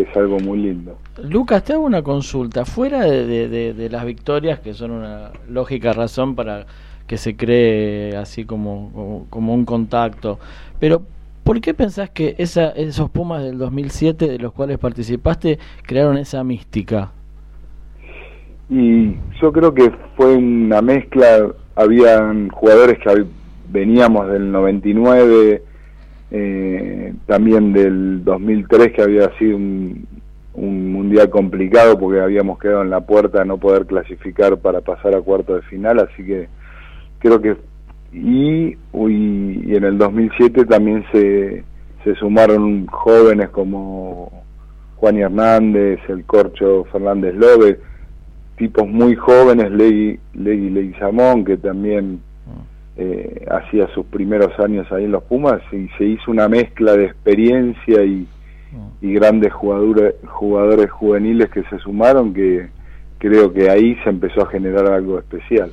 [0.00, 0.98] es algo muy lindo.
[1.22, 2.64] Lucas, te hago una consulta.
[2.64, 6.66] Fuera de, de- de- de las victorias, que son una lógica razón para
[7.06, 10.38] que se cree así como, como, como un contacto,
[10.78, 11.00] pero
[11.42, 16.44] ¿por qué pensás que esa, esos Pumas del 2007 de los cuales participaste crearon esa
[16.44, 17.12] mística?
[18.70, 23.24] Y yo creo que fue una mezcla, habían jugadores que
[23.70, 25.62] veníamos del 99,
[26.30, 30.06] eh, también del 2003 que había sido un,
[30.52, 35.14] un mundial complicado porque habíamos quedado en la puerta de no poder clasificar para pasar
[35.14, 36.48] a cuarto de final, así que
[37.20, 37.56] creo que
[38.12, 41.62] y, y en el 2007 también se,
[42.04, 44.44] se sumaron jóvenes como
[44.96, 47.78] Juan Hernández, el Corcho Fernández Lobe,
[48.58, 52.20] tipos muy jóvenes, Legui, Legui Leguizamón, que también
[52.96, 57.06] eh, hacía sus primeros años ahí en los Pumas, y se hizo una mezcla de
[57.06, 58.26] experiencia y,
[59.00, 62.68] y grandes jugadores, jugadores juveniles que se sumaron, que
[63.18, 65.70] creo que ahí se empezó a generar algo especial.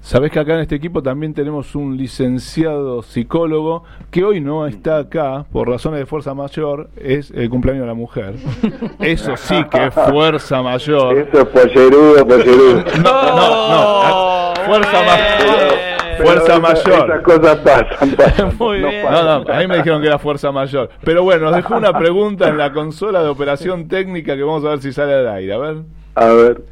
[0.00, 4.98] Sabés que acá en este equipo también tenemos un licenciado psicólogo que hoy no está
[4.98, 8.34] acá por razones de fuerza mayor, es el cumpleaños de la mujer.
[9.00, 11.16] Eso sí que es fuerza mayor.
[11.18, 12.84] Eso es pollerudo, pollerudo.
[13.02, 14.02] No, no, no.
[14.02, 15.72] a- Fuerza mayor.
[16.18, 17.10] Pero Fuerza mayor.
[17.10, 18.52] Esas cosas pasan, pasan.
[18.58, 19.04] Muy no bien.
[19.06, 19.24] pasan.
[19.26, 20.90] No, no, a mí me dijeron que era fuerza mayor.
[21.04, 24.70] Pero bueno, nos dejó una pregunta en la consola de operación técnica que vamos a
[24.70, 25.52] ver si sale al aire.
[25.54, 25.76] A ver.
[26.14, 26.62] A ver.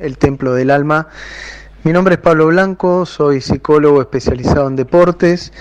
[0.00, 1.08] El Templo del Alma.
[1.82, 5.52] Mi nombre es Pablo Blanco, soy psicólogo especializado en deportes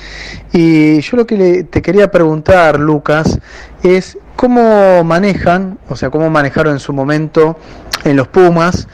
[0.52, 3.39] y yo lo que te quería preguntar, Lucas,
[3.84, 7.58] es cómo manejan, o sea, cómo manejaron en su momento
[8.04, 8.88] en los Pumas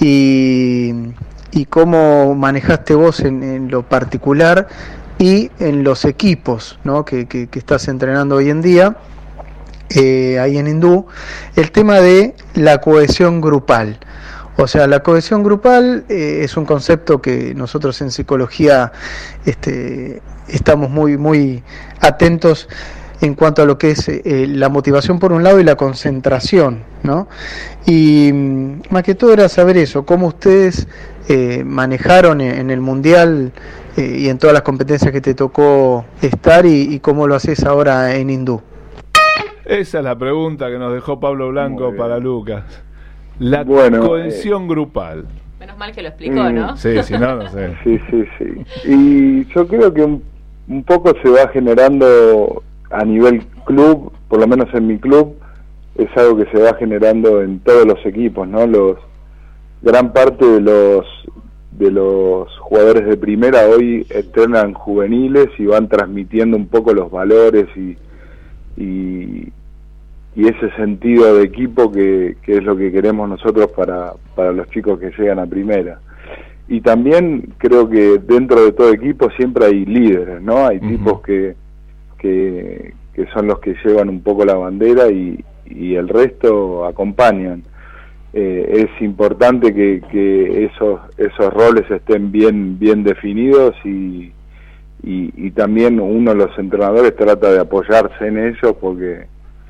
[0.00, 1.14] y,
[1.68, 4.68] cómo manejaste vos en, lo particular
[5.18, 7.04] y en los equipos ¿no?
[7.04, 8.96] que estás entrenando hoy en día
[9.90, 11.06] eh, ahí en Hindú,
[11.56, 13.98] el tema de la cohesión grupal.
[14.60, 18.90] O sea, la cohesión grupal eh, es un concepto que nosotros en psicología
[19.46, 21.62] este, estamos muy, muy
[22.00, 22.68] atentos
[23.20, 26.82] en cuanto a lo que es eh, la motivación por un lado y la concentración,
[27.02, 27.28] ¿no?
[27.86, 30.88] Y mm, más que todo era saber eso, cómo ustedes
[31.28, 33.52] eh, manejaron en, el Mundial
[33.96, 37.64] eh, y en todas las competencias que te tocó estar y, y cómo lo haces
[37.64, 38.60] ahora en Hindú.
[39.64, 42.87] Esa es la pregunta que nos dejó Pablo Blanco para Lucas.
[43.38, 45.26] La Bueno, cohesión grupal.
[45.60, 46.76] Menos mal que lo explicó, Mm, ¿no?
[46.76, 47.74] Sí, si no, no sé.
[47.84, 48.90] Sí, sí, sí.
[48.90, 50.22] Y yo creo que un,
[50.68, 55.34] un poco se va generando a nivel club, por lo menos en mi club,
[55.96, 58.66] es algo que se va generando en todos los equipos, ¿no?
[58.66, 58.96] Los
[59.82, 61.04] gran parte de los
[61.72, 67.66] de los jugadores de primera hoy entrenan juveniles y van transmitiendo un poco los valores
[67.76, 67.96] y
[68.80, 69.52] y,
[70.34, 74.68] y ese sentido de equipo que, que es lo que queremos nosotros para, para los
[74.70, 76.00] chicos que llegan a primera.
[76.68, 80.66] Y también creo que dentro de todo equipo siempre hay líderes, ¿no?
[80.66, 81.56] Hay tipos que,
[82.18, 87.62] que, que son los que llevan un poco la bandera y, y el resto acompañan.
[88.34, 94.32] Eh, es importante que, que esos, esos roles estén bien, bien definidos y,
[95.02, 99.26] y, y también uno los entrenadores trata de apoyarse en ellos porque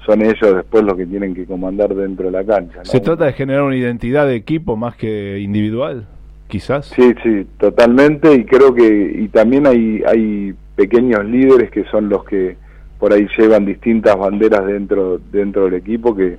[0.08, 2.78] son ellos después los que tienen que comandar dentro de la cancha.
[2.78, 2.84] ¿no?
[2.86, 6.06] ¿Se trata de generar una identidad de equipo más que individual?
[6.48, 6.86] Quizás.
[6.86, 8.88] Sí, sí, totalmente y creo que
[9.18, 12.56] y también hay hay pequeños líderes que son los que
[12.98, 16.38] por ahí llevan distintas banderas dentro dentro del equipo que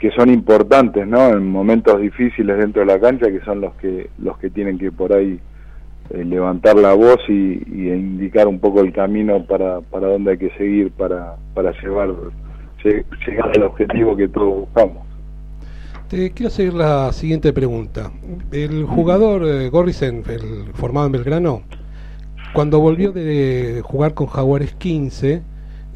[0.00, 1.28] que son importantes, ¿no?
[1.28, 4.90] En momentos difíciles dentro de la cancha, que son los que los que tienen que
[4.90, 5.38] por ahí
[6.14, 7.32] eh, levantar la voz y,
[7.72, 12.08] y indicar un poco el camino para, para dónde hay que seguir para, para llevar
[12.08, 12.32] lle-
[12.84, 15.06] llegar al objetivo que todos buscamos.
[16.08, 18.10] Te quiero hacer la siguiente pregunta.
[18.50, 21.62] El jugador eh, Gorrisen, el formado en Belgrano,
[22.52, 25.42] cuando volvió de jugar con Jaguares 15,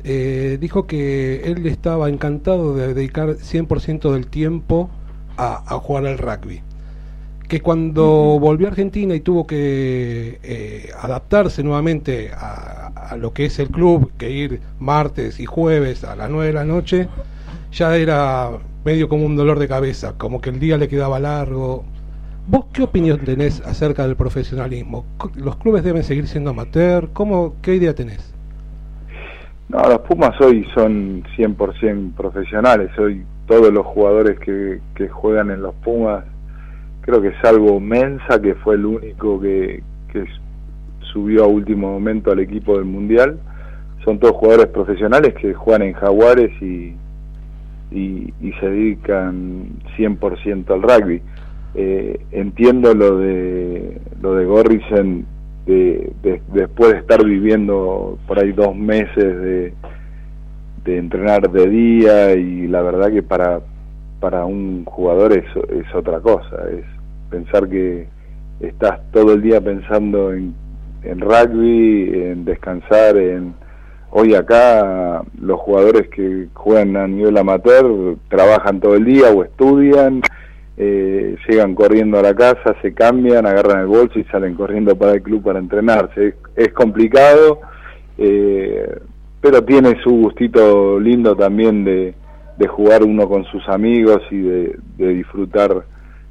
[0.04, 4.88] eh, dijo que él estaba encantado de dedicar 100% del tiempo
[5.36, 6.62] a jugar al rugby.
[7.48, 8.04] Que cuando
[8.40, 13.68] volvió a Argentina y tuvo que eh, adaptarse nuevamente a, a lo que es el
[13.68, 17.08] club, que ir martes y jueves a las 9 de la noche,
[17.72, 18.50] ya era
[18.84, 21.84] medio como un dolor de cabeza, como que el día le quedaba largo.
[22.46, 25.06] ¿Vos qué opinión tenés acerca del profesionalismo?
[25.34, 27.08] ¿Los clubes deben seguir siendo amateur?
[27.12, 28.34] ¿Cómo, ¿Qué idea tenés?
[29.68, 32.90] No, los Pumas hoy son 100% profesionales.
[32.98, 36.24] Hoy todos los jugadores que, que juegan en los Pumas,
[37.04, 39.82] creo que salvo Mensa, que fue el único que,
[41.12, 43.38] subió a último momento al equipo del Mundial,
[44.04, 46.94] son todos jugadores profesionales que juegan en Jaguares y,
[47.90, 51.20] y, y se dedican 100% al rugby.
[51.76, 55.26] Eh, entiendo lo de lo de Gorrisen
[55.66, 56.12] de-
[56.52, 59.72] después de estar viviendo por ahí dos meses de,
[60.84, 63.60] de entrenar de día y la verdad que para
[64.24, 66.82] para un jugador es, es otra cosa es
[67.28, 68.06] pensar que
[68.58, 70.54] estás todo el día pensando en,
[71.02, 73.52] en rugby en descansar en
[74.12, 80.22] hoy acá los jugadores que juegan a nivel amateur trabajan todo el día o estudian
[80.78, 85.12] eh, llegan corriendo a la casa, se cambian, agarran el bolso y salen corriendo para
[85.12, 86.28] el club para entrenarse.
[86.28, 87.60] Es, es complicado,
[88.18, 88.98] eh,
[89.40, 92.14] pero tiene su gustito lindo también de,
[92.56, 95.84] de jugar uno con sus amigos y de, de disfrutar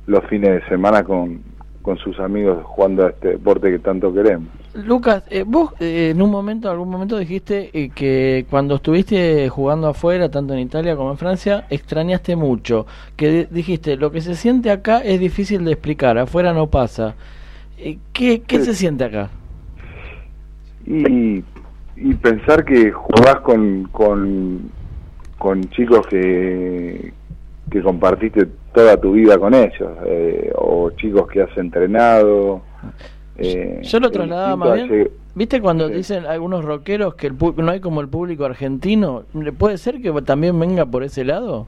[0.07, 1.41] los fines de semana con,
[1.81, 4.47] con sus amigos jugando a este deporte que tanto queremos.
[4.73, 9.87] Lucas, eh, vos eh, en un momento, algún momento dijiste eh, que cuando estuviste jugando
[9.87, 12.87] afuera, tanto en Italia como en Francia, extrañaste mucho.
[13.15, 17.13] Que di- dijiste, lo que se siente acá es difícil de explicar, afuera no pasa.
[17.77, 19.29] Eh, ¿Qué, qué se siente acá?
[20.85, 21.43] Y,
[21.95, 24.71] y pensar que jugás con, con,
[25.43, 27.11] con chicos que,
[27.69, 32.61] que compartiste toda tu vida con ellos, eh, o chicos que has entrenado.
[33.37, 34.85] eh, Yo lo es trasladaba más bien.
[34.85, 35.95] ese- ¿Viste cuando Sí.
[35.95, 39.23] dicen algunos rockeros que el pu- no hay como el público argentino?
[39.57, 41.67] ¿Puede ser que también venga por ese lado?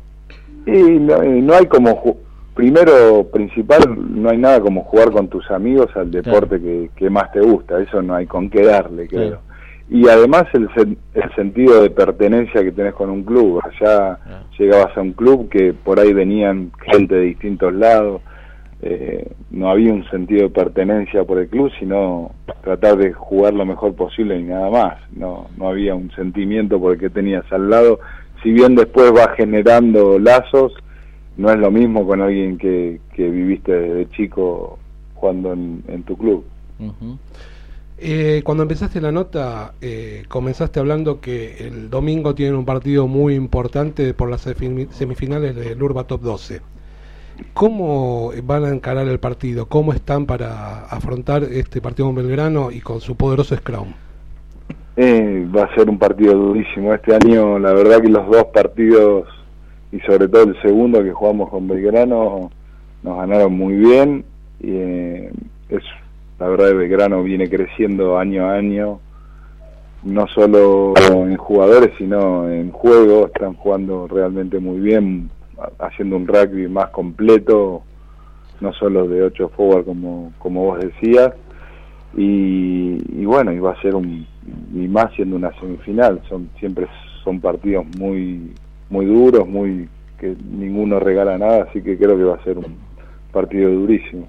[0.66, 2.18] Y no, y no hay como,
[2.54, 3.82] primero, principal,
[4.22, 7.82] no hay nada como jugar con tus amigos al deporte que, que más te gusta,
[7.82, 9.28] eso no hay con qué darle, creo.
[9.30, 9.42] Claro.
[9.90, 14.46] Y además el, sen- el sentido de pertenencia que tenés con un club, allá Claro.
[14.58, 18.22] llegabas a un club que por ahí venían gente de distintos lados,
[18.82, 22.32] eh, no había un sentido de pertenencia por el club, sino
[22.64, 24.98] tratar de jugar lo mejor posible y nada más.
[25.16, 28.00] No, no había un sentimiento por el que tenías al lado.
[28.44, 30.74] Si bien después vas generando lazos,
[31.38, 34.78] no es lo mismo con alguien que, que viviste desde chico
[35.16, 36.44] jugando en, en tu club.
[37.98, 43.36] Eh, cuando empezaste la nota, eh, comenzaste hablando que el domingo tienen un partido muy
[43.36, 46.62] importante por las semi- semifinales del Urba Top 12.
[47.54, 49.68] ¿Cómo van a encarar el partido?
[49.68, 53.94] ¿Cómo están para afrontar este partido con Belgrano y con su poderoso Scrum?
[54.98, 56.94] Eh, va a ser un partido durísimo.
[56.94, 59.28] Este año, la verdad que los dos partidos,
[59.92, 62.52] y sobre todo el segundo que jugamos con Belgrano,
[63.04, 64.26] nos ganaron muy bien.
[64.62, 65.32] Y, eh,
[65.70, 65.84] es,
[66.40, 69.00] la verdad que Belgrano viene creciendo año a año,
[70.04, 73.28] no solo en jugadores, sino en juego.
[73.28, 77.84] Están jugando realmente muy bien, ha- haciendo un rugby más completo,
[78.62, 81.34] no solo de 8 forward como, como vos decías.
[82.18, 84.26] Y, y bueno va a ser un
[84.74, 86.22] y más siendo una semifinal.
[86.30, 86.88] Son siempre
[87.24, 88.52] son partidos muy
[88.90, 92.78] muy duros muy que ninguno regala nada así que creo que va a ser un
[93.34, 94.28] partido durísimo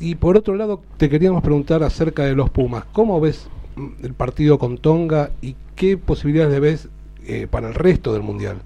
[0.00, 2.84] Y por otro lado, te queríamos preguntar acerca de los Pumas.
[2.92, 6.88] ¿Cómo ves mm, el partido con Tonga y qué posibilidades le ves
[7.26, 8.56] eh, para el resto del Mundial?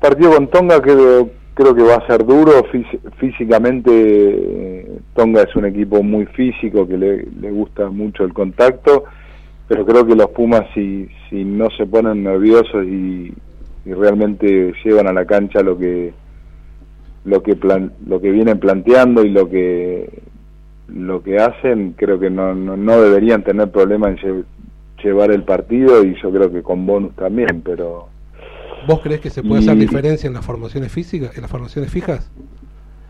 [0.00, 5.56] partido con Tonga creo creo que va a ser duro Fís- físicamente eh, Tonga es
[5.56, 9.04] un equipo muy físico que le, le gusta mucho el contacto
[9.66, 13.32] pero creo que los Pumas si si no se ponen nerviosos y,
[13.86, 16.12] y realmente llevan a la cancha lo que
[17.24, 20.22] lo que plan- lo que vienen planteando y lo que
[20.88, 24.44] lo que hacen creo que no, no, no deberían tener problema en lle-
[25.02, 28.08] llevar el partido y yo creo que con bonus también pero
[28.86, 32.30] ¿Vos crees que se puede hacer diferencia en las formaciones físicas, en las formaciones fijas?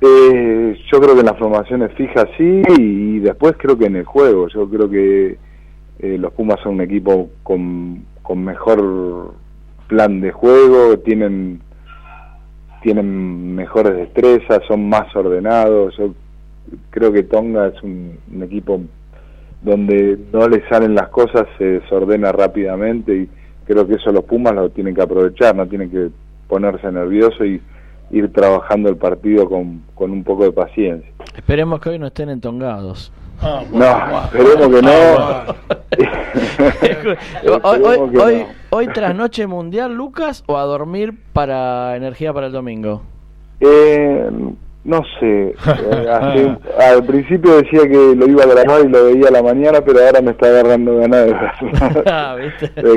[0.00, 4.04] Eh, yo creo que en las formaciones fijas sí, y después creo que en el
[4.04, 4.46] juego.
[4.48, 5.36] Yo creo que
[5.98, 9.34] eh, los Pumas son un equipo con, con mejor
[9.88, 11.60] plan de juego, tienen
[12.84, 15.96] tienen mejores destrezas, son más ordenados.
[15.96, 16.14] Yo
[16.90, 18.78] creo que Tonga es un, un equipo
[19.62, 23.28] donde no le salen las cosas, se desordena rápidamente y
[23.64, 26.10] creo que eso los Pumas lo tienen que aprovechar, no tienen que
[26.46, 27.62] ponerse nerviosos y
[28.10, 31.10] ir trabajando el partido con, con un poco de paciencia.
[31.34, 33.10] Esperemos que hoy no estén entongados.
[33.72, 34.90] No, esperemos que no.
[37.62, 38.46] hoy, hoy, Esperemos que hoy, no.
[38.70, 43.02] hoy tras noche mundial, Lucas, o a dormir para energía para el domingo.
[43.60, 44.30] Eh,
[44.84, 49.28] no sé, eh, hace- al principio decía que lo iba a grabar y lo veía
[49.28, 51.34] a la mañana, pero ahora me está agarrando ganas de.
[52.06, 52.36] Ah,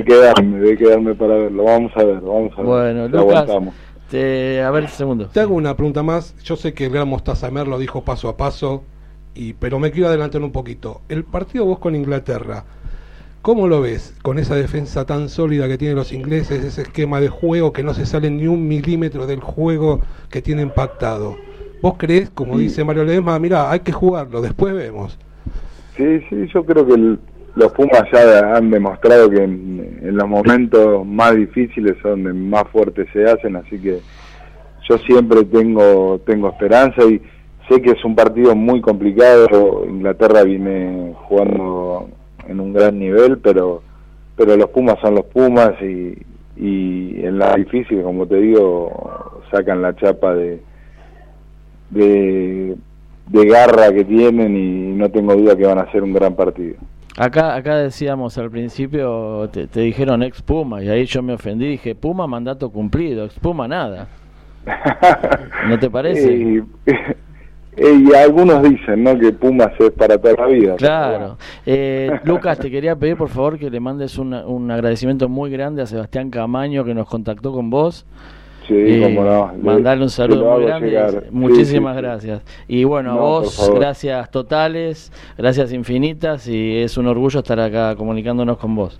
[0.06, 1.64] quedarme, de quedarme para verlo.
[1.64, 2.66] Vamos a ver, vamos a ver.
[2.66, 3.74] Bueno, Lucas, aguantamos.
[4.10, 5.28] te- a ver, segundo.
[5.28, 6.36] Te hago una pregunta más.
[6.44, 8.84] Yo sé que el gran Mostazamer lo dijo paso a paso,
[9.38, 11.02] y, pero me quiero adelantar un poquito.
[11.10, 12.64] El partido vos con Inglaterra,
[13.42, 17.30] ¿cómo lo ves con esa defensa tan sólida que tienen los ingleses, ese esquema de
[17.30, 21.36] juego que no se sale ni un milímetro del juego que tienen pactado?
[21.82, 25.18] ¿Vos crees, como dice Mario Ledesma, mira, hay que jugarlo, después vemos?
[25.96, 27.20] Sí, sí, yo creo que el-
[27.56, 32.66] los Pumas ya han demostrado que en, en los momentos más difíciles son donde más
[32.72, 34.00] fuertes se hacen, así que
[34.88, 37.20] yo siempre tengo tengo esperanza y
[37.70, 39.86] sé que es un partido muy complicado.
[39.88, 42.09] Inglaterra viene jugando
[42.47, 43.82] en un gran nivel, pero
[44.36, 46.15] pero los Pumas son los Pumas y,
[46.55, 50.61] y en la difícil, como te digo, sacan la chapa de
[51.89, 52.76] de,
[53.28, 56.76] de garra que tienen y no tengo duda que van a hacer un gran partido.
[57.18, 61.68] Acá, acá decíamos al principio, te, te dijeron ex Puma, y ahí yo me ofendí,
[61.68, 64.07] dije, Puma mandato cumplido, ex Puma nada.
[65.68, 66.32] ¿No te parece?
[66.32, 66.63] Y,
[67.78, 69.18] y algunos dicen ¿no?
[69.18, 70.76] que Pumas es para toda la vida.
[70.76, 71.38] Claro.
[71.66, 75.82] Eh, Lucas, te quería pedir por favor que le mandes una- un agradecimiento muy grande
[75.82, 78.06] a Sebastián Camaño que nos contactó con vos.
[78.68, 79.52] Sí, Eh, cómo no.
[79.56, 80.88] Le- mandarle un saludo muy grande.
[80.90, 81.24] llegar.
[81.32, 82.28] Muchísimas Sí, sí, sí.
[82.28, 82.42] gracias.
[82.68, 87.96] Y bueno, a No, vos, gracias totales, gracias infinitas y es un orgullo estar acá
[87.96, 89.00] comunicándonos con vos.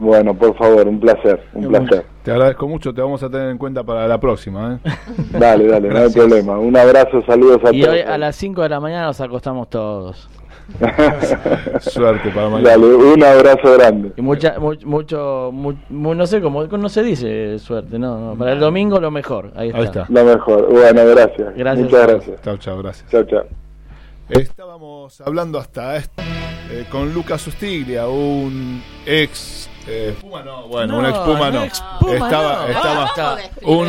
[0.00, 2.04] Bueno, por favor, un placer, un placer.
[2.24, 4.80] Te agradezco mucho, te vamos a tener en cuenta para la próxima.
[4.84, 4.90] ¿eh?
[5.38, 6.58] Dale, dale, no hay problema.
[6.58, 7.94] Un abrazo, saludos a Y todos.
[7.94, 10.28] hoy a las 5 de la mañana nos acostamos todos.
[11.80, 12.70] Suerte para mañana.
[12.70, 14.12] Dale, un abrazo grande.
[14.16, 18.34] Y mucha, mu- mucho, mu- mu- no sé cómo, no se dice suerte, no, no,
[18.38, 19.78] para el domingo lo mejor, ahí está.
[19.78, 20.06] Ahí está.
[20.08, 20.68] Lo mejor.
[20.70, 21.54] Bueno, gracias.
[21.56, 22.40] Gracias Muchas gracias.
[22.42, 23.10] Chao, chao, gracias.
[23.10, 23.44] Chao, chao.
[24.28, 26.02] Estábamos hablando hasta eh,
[26.90, 31.64] con Lucas Sustiglia, un ex eh, Puma, no, bueno, un No, ex Puma no, no.
[31.64, 32.72] ex Puma estaba no.
[32.72, 33.36] estaba Basta.
[33.62, 33.88] un.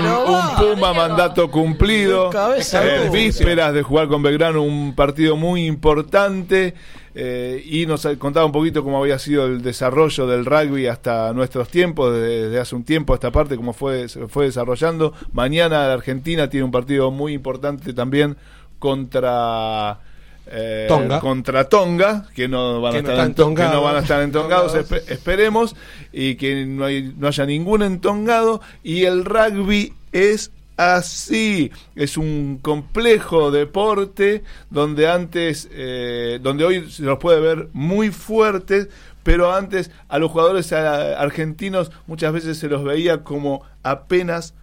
[0.58, 2.30] Puma mandato cumplido.
[2.30, 6.74] Cabeza eh, vísperas de jugar con Belgrano, un partido muy importante.
[7.14, 11.68] eh, y nos contaba un poquito cómo había sido el desarrollo del rugby hasta nuestros
[11.70, 15.14] tiempos, desde, desde hace un tiempo a esta parte, cómo fue, se fue desarrollando.
[15.34, 18.38] Mañana la Argentina tiene un partido muy importante también
[18.80, 20.00] contra
[20.48, 21.20] eh, Tonga.
[21.20, 23.84] contra Tonga, que no van a no estar que no entongados.
[23.84, 25.06] van a estar entongados, Entongados.
[25.08, 25.76] espe- esperemos,
[26.12, 28.62] y que no, hay- no haya ningún entongado.
[28.84, 37.04] Y el rugby es así, es un complejo deporte donde antes, eh, donde hoy se
[37.04, 38.90] los puede ver muy fuertes,
[39.24, 44.54] pero antes a los jugadores argentinos muchas veces se los veía como apenas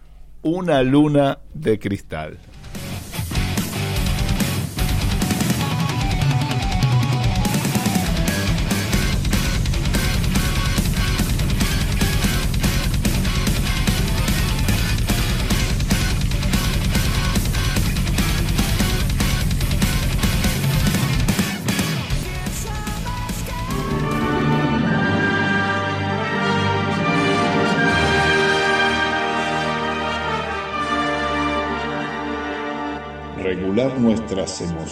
[0.41, 2.37] una luna de cristal.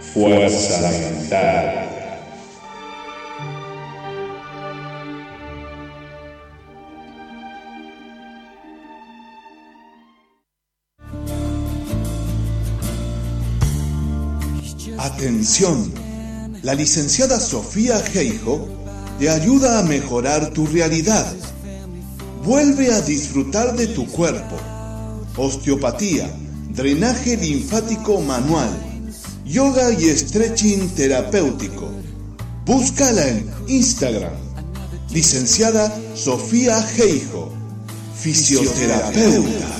[0.00, 1.86] Fuerza mental.
[14.98, 15.92] Atención,
[16.62, 18.68] la licenciada Sofía Geijo
[19.18, 21.26] te ayuda a mejorar tu realidad.
[22.44, 24.56] Vuelve a disfrutar de tu cuerpo.
[25.36, 26.30] Osteopatía,
[26.70, 28.70] drenaje linfático manual
[29.46, 31.90] yoga y stretching terapéutico.
[32.64, 34.32] Búscala en Instagram.
[35.10, 37.52] Licenciada Sofía Geijo,
[38.16, 39.76] fisioterapeuta.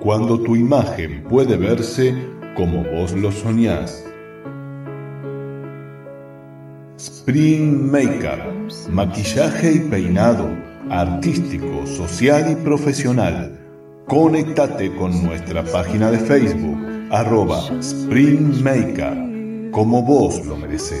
[0.00, 2.14] Cuando tu imagen puede verse
[2.56, 4.04] como vos lo soñás.
[7.26, 10.46] Spring Makeup, maquillaje y peinado,
[10.90, 13.58] artístico, social y profesional.
[14.06, 16.76] Conéctate con nuestra página de Facebook,
[17.10, 21.00] arroba Spring Makeup, como vos lo mereces.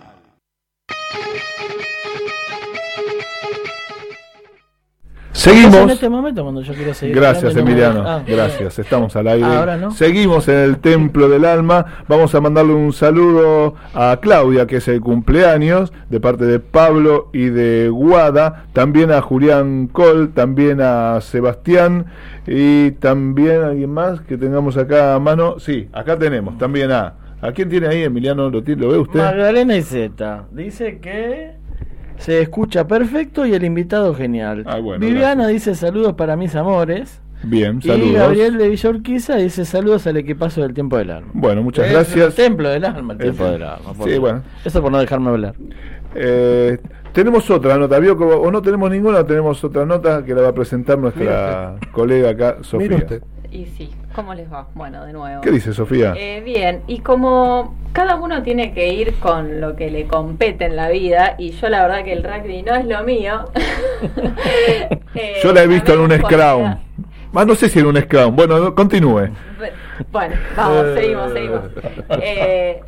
[5.41, 5.91] Es en Seguimos.
[5.91, 7.15] este momento cuando yo quiero seguir.
[7.15, 8.03] Gracias, Emiliano.
[8.05, 9.45] Ah, Gracias, estamos al aire.
[9.45, 9.89] Ahora no.
[9.91, 11.85] Seguimos en el Templo del Alma.
[12.07, 17.29] Vamos a mandarle un saludo a Claudia, que es el cumpleaños, de parte de Pablo
[17.33, 18.65] y de Guada.
[18.73, 22.05] También a Julián Col, también a Sebastián
[22.45, 25.59] y también a alguien más que tengamos acá a mano.
[25.59, 27.15] Sí, acá tenemos también a.
[27.43, 28.51] ¿A quién tiene ahí, Emiliano?
[28.51, 29.19] ¿Lo, tiene- lo ve usted?
[29.19, 31.53] Magdalena Iseta dice que
[32.21, 34.63] se escucha perfecto y el invitado genial.
[34.67, 37.21] Ah, bueno, Viviana dice saludos para mis amores.
[37.43, 38.13] Bien, Y saludos.
[38.13, 41.31] Gabriel de Villorquiza dice saludos al equipazo del tiempo del alma.
[41.33, 42.27] Bueno, muchas Es gracias.
[42.27, 43.93] El templo del alma, el tiempo El- del alma.
[44.03, 44.43] Sí, bueno.
[44.63, 45.55] Eso por no dejarme hablar.
[46.13, 46.77] Eh,
[47.13, 48.13] tenemos otra nota, ¿vio?
[48.15, 52.29] O no tenemos ninguna, o tenemos otra nota que la va a presentar nuestra colega
[52.29, 52.97] acá, Mire Sofía.
[52.97, 53.23] usted.
[53.51, 54.67] Y sí, ¿cómo les va?
[54.75, 55.41] Bueno, de nuevo.
[55.41, 56.13] ¿Qué dice Sofía?
[56.17, 60.77] Eh, bien, y como cada uno tiene que ir con lo que le compete en
[60.77, 63.49] la vida, y yo la verdad que el rugby no es lo mío.
[65.15, 66.21] eh, Yo la he visto en un Scrum.
[66.29, 66.79] colega-
[67.33, 68.35] Ah, no sé si en un Scrum.
[68.35, 69.29] Bueno, no- continúe.
[70.11, 71.61] Bueno, vamos, seguimos, seguimos.
[72.21, 72.81] Eh,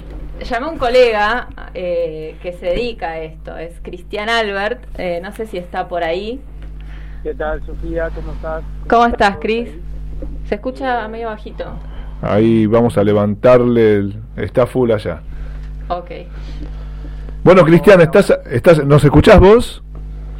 [0.49, 5.31] llamé a un colega eh, que se dedica a esto, es Cristian Albert, eh, no
[5.33, 6.41] sé si está por ahí.
[7.21, 8.09] ¿Qué tal, Sofía?
[8.15, 8.63] ¿Cómo estás?
[8.89, 9.69] ¿Cómo estás, Cris?
[10.53, 11.65] Se escucha medio bajito.
[12.21, 13.95] Ahí vamos a levantarle.
[13.95, 15.21] el- Está full allá.
[15.87, 16.11] Ok.
[17.43, 19.83] Bueno, Cristian, ¿estás, estás, ¿nos escuchás vos?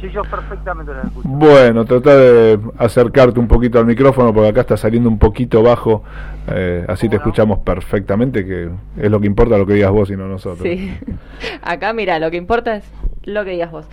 [0.00, 1.28] Sí, yo perfectamente la escucho.
[1.28, 6.04] Bueno, trata de acercarte un poquito al micrófono porque acá está saliendo un poquito bajo.
[6.46, 10.16] eh, así te escuchamos perfectamente, que es lo que importa lo que digas vos y
[10.16, 10.62] no nosotros.
[10.62, 10.96] Sí.
[11.62, 12.84] Acá, mira, lo que importa es
[13.24, 13.86] lo que digas vos.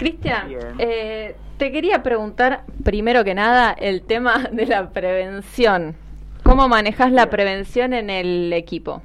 [0.00, 0.48] Cristian,
[0.78, 5.94] eh, te quería preguntar, primero que nada, el tema de la prevención.
[6.42, 9.02] ¿Cómo manejas la prevención en el equipo?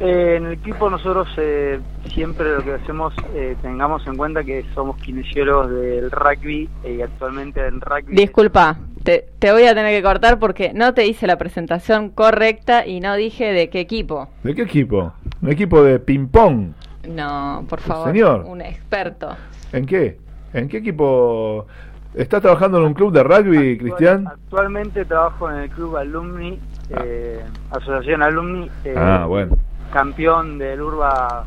[0.00, 1.78] Eh, en el equipo nosotros eh,
[2.14, 7.02] siempre lo que hacemos, eh, tengamos en cuenta que somos kinesiólogos del rugby eh, y
[7.02, 8.16] actualmente el rugby...
[8.16, 12.86] Disculpa, te, te voy a tener que cortar porque no te hice la presentación correcta
[12.86, 14.30] y no dije de qué equipo.
[14.42, 15.12] ¿De qué equipo?
[15.42, 16.72] Un equipo de ping-pong.
[17.06, 18.44] No, por favor, Señor.
[18.46, 19.36] un experto.
[19.72, 20.18] ¿En qué?
[20.52, 21.66] ¿En qué equipo?
[22.14, 24.26] ¿Estás trabajando en un club de rugby, Actual- Cristian?
[24.26, 26.58] Actualmente trabajo en el club Alumni,
[27.04, 27.40] eh,
[27.70, 29.56] Asociación Alumni, eh, Ah, bueno.
[29.92, 31.44] campeón del Urba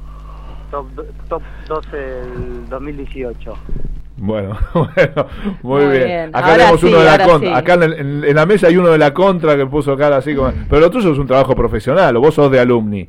[0.72, 0.88] top,
[1.28, 3.54] top 12 del 2018.
[4.16, 5.26] Bueno, bueno,
[5.64, 6.04] muy, Muy bien.
[6.06, 6.30] bien.
[6.30, 7.50] Acá Ahora tenemos sí, uno de la contra.
[7.50, 7.56] sí.
[7.56, 10.18] Acá en, el- en- en la mesa hay uno de la contra que puso cara
[10.18, 10.54] así como.
[10.70, 13.06] Pero lo tuyo es un trabajo profesional, o vos sos de alumni.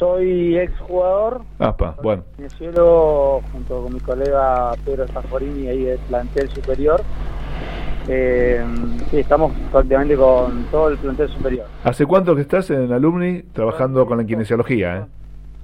[0.00, 2.24] Soy exjugador, Apa, bueno.
[2.36, 7.02] kinesiólogo junto con mi colega Pedro Zaforini ahí del plantel superior.
[8.08, 8.64] Eh,
[9.10, 11.66] sí, estamos prácticamente con todo el plantel superior.
[11.84, 15.00] ¿Hace cuánto que estás en Alumni trabajando con la kinesiología?
[15.00, 15.04] eh?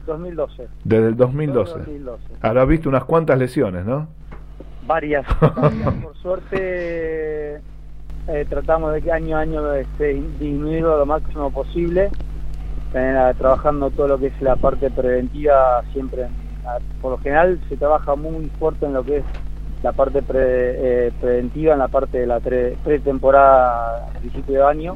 [0.06, 0.68] 2012.
[0.84, 1.72] Desde el 2012.
[1.78, 2.22] 2012.
[2.42, 4.06] Habrás visto unas cuantas lesiones, ¿no?
[4.86, 5.26] Varias.
[5.56, 5.94] varias.
[5.94, 7.54] Por suerte
[8.28, 12.10] eh, tratamos de que año a año este, disminuirlo lo máximo posible.
[13.38, 16.28] Trabajando todo lo que es la parte preventiva siempre.
[17.02, 19.24] Por lo general se trabaja muy fuerte en lo que es
[19.82, 20.38] la parte pre-
[21.08, 24.94] eh, preventiva, en la parte de la tre- pretemporada a principio de año.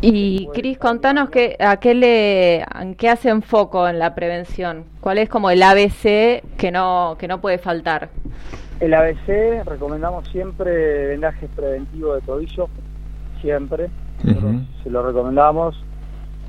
[0.00, 4.84] Y Cris, contanos que, a qué le, en qué hacen foco en la prevención.
[5.00, 8.08] ¿Cuál es como el ABC que no, que no puede faltar?
[8.80, 12.68] El ABC recomendamos siempre vendaje preventivo de tobillo,
[13.42, 13.88] siempre.
[14.82, 15.76] Se lo recomendamos.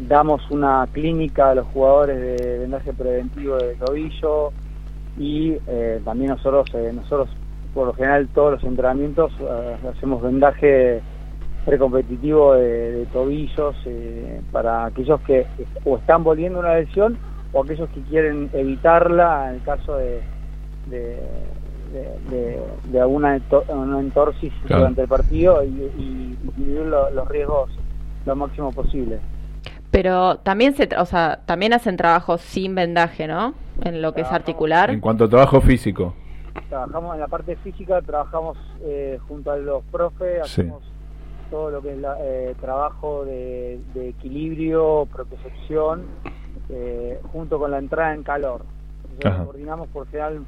[0.08, 4.52] Damos una clínica a los jugadores de vendaje preventivo de tobillo
[5.18, 7.30] y eh, también nosotros, eh, nosotros
[7.74, 11.02] por lo general todos los entrenamientos eh, hacemos vendaje
[11.66, 13.76] precompetitivo de, de tobillos
[14.52, 15.46] para aquellos que
[15.86, 17.18] o están volviendo una lesión
[17.54, 20.22] o aquellos que quieren evitarla en el caso de,
[20.90, 21.20] de,
[22.92, 24.82] de, alguna ento- una entorsis Claro.
[24.84, 26.38] durante el partido y, y
[26.86, 27.70] los riesgos
[28.26, 29.20] lo máximo posible.
[29.92, 33.54] Pero también se, tra- o sea, también hacen trabajos sin vendaje, ¿no?
[33.84, 34.90] En lo que es articular.
[34.90, 36.14] En cuanto a trabajo físico.
[36.70, 40.62] Trabajamos en la parte física, trabajamos eh, junto a los profes, Sí.
[40.62, 40.84] hacemos
[41.50, 46.04] todo lo que es la- eh, trabajo de, de equilibrio, propiocepción,
[46.70, 48.62] eh, junto con la entrada en calor.
[49.46, 50.40] Coordinamos por general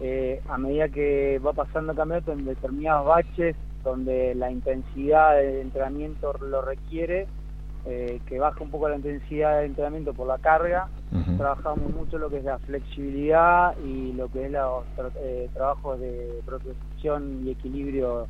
[0.00, 5.60] eh, a medida que va pasando el campeonato en determinados baches donde la intensidad de
[5.60, 7.26] entrenamiento lo requiere,
[7.88, 10.88] eh, que baja un poco la intensidad de entrenamiento por la carga,
[11.38, 14.84] trabajamos mucho lo que es la flexibilidad y lo que es los
[15.16, 18.26] eh, trabajos de propiocepción y equilibrio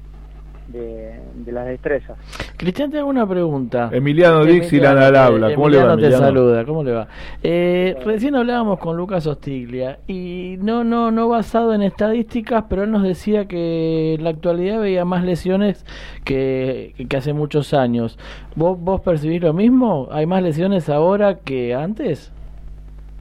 [0.69, 2.17] de, de las destrezas.
[2.57, 3.89] Cristian, te hago una pregunta.
[3.93, 5.55] Emiliano Dixieland al habla.
[5.55, 6.27] ¿Cómo le va, Emiliano te Emiliano?
[6.27, 7.09] saluda, ¿cómo le va?
[7.43, 12.91] Eh, recién hablábamos con Lucas Ostiglia y no, no, no basado en estadísticas, pero él
[12.91, 15.85] nos decía que en la actualidad veía más lesiones
[16.25, 18.19] que, que hace muchos años.
[18.57, 20.09] ¿Vos, ¿Vos percibís lo mismo?
[20.11, 22.33] ¿Hay más lesiones ahora que antes?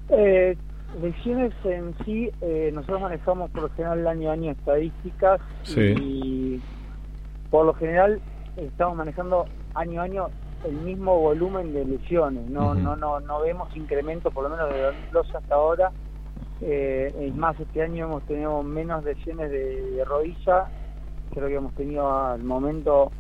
[0.10, 0.58] Eh,
[1.02, 5.82] lesiones en sí, eh, nosotros manejamos por lo general año a año estadísticas Sí.
[6.02, 6.62] y
[7.50, 8.20] por lo general
[8.56, 9.46] estamos manejando
[9.76, 10.28] año a año
[10.66, 14.82] el mismo volumen de lesiones, no, no, no, no vemos incremento por lo menos de
[14.82, 15.92] 2012 hasta ahora.
[16.62, 20.66] Eh, es más, este año hemos tenido menos lesiones de, de rodilla,
[21.32, 23.12] creo que hemos tenido al momento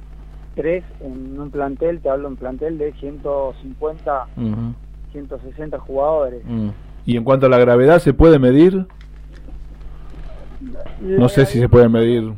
[0.55, 4.73] tres en un plantel, te hablo en plantel de 150 Ujú.
[5.11, 6.41] 160 jugadores.
[6.43, 6.69] Mm.
[7.05, 8.85] Y en cuanto a la gravedad, ¿se puede medir?
[11.01, 12.33] No sé si se puede medir.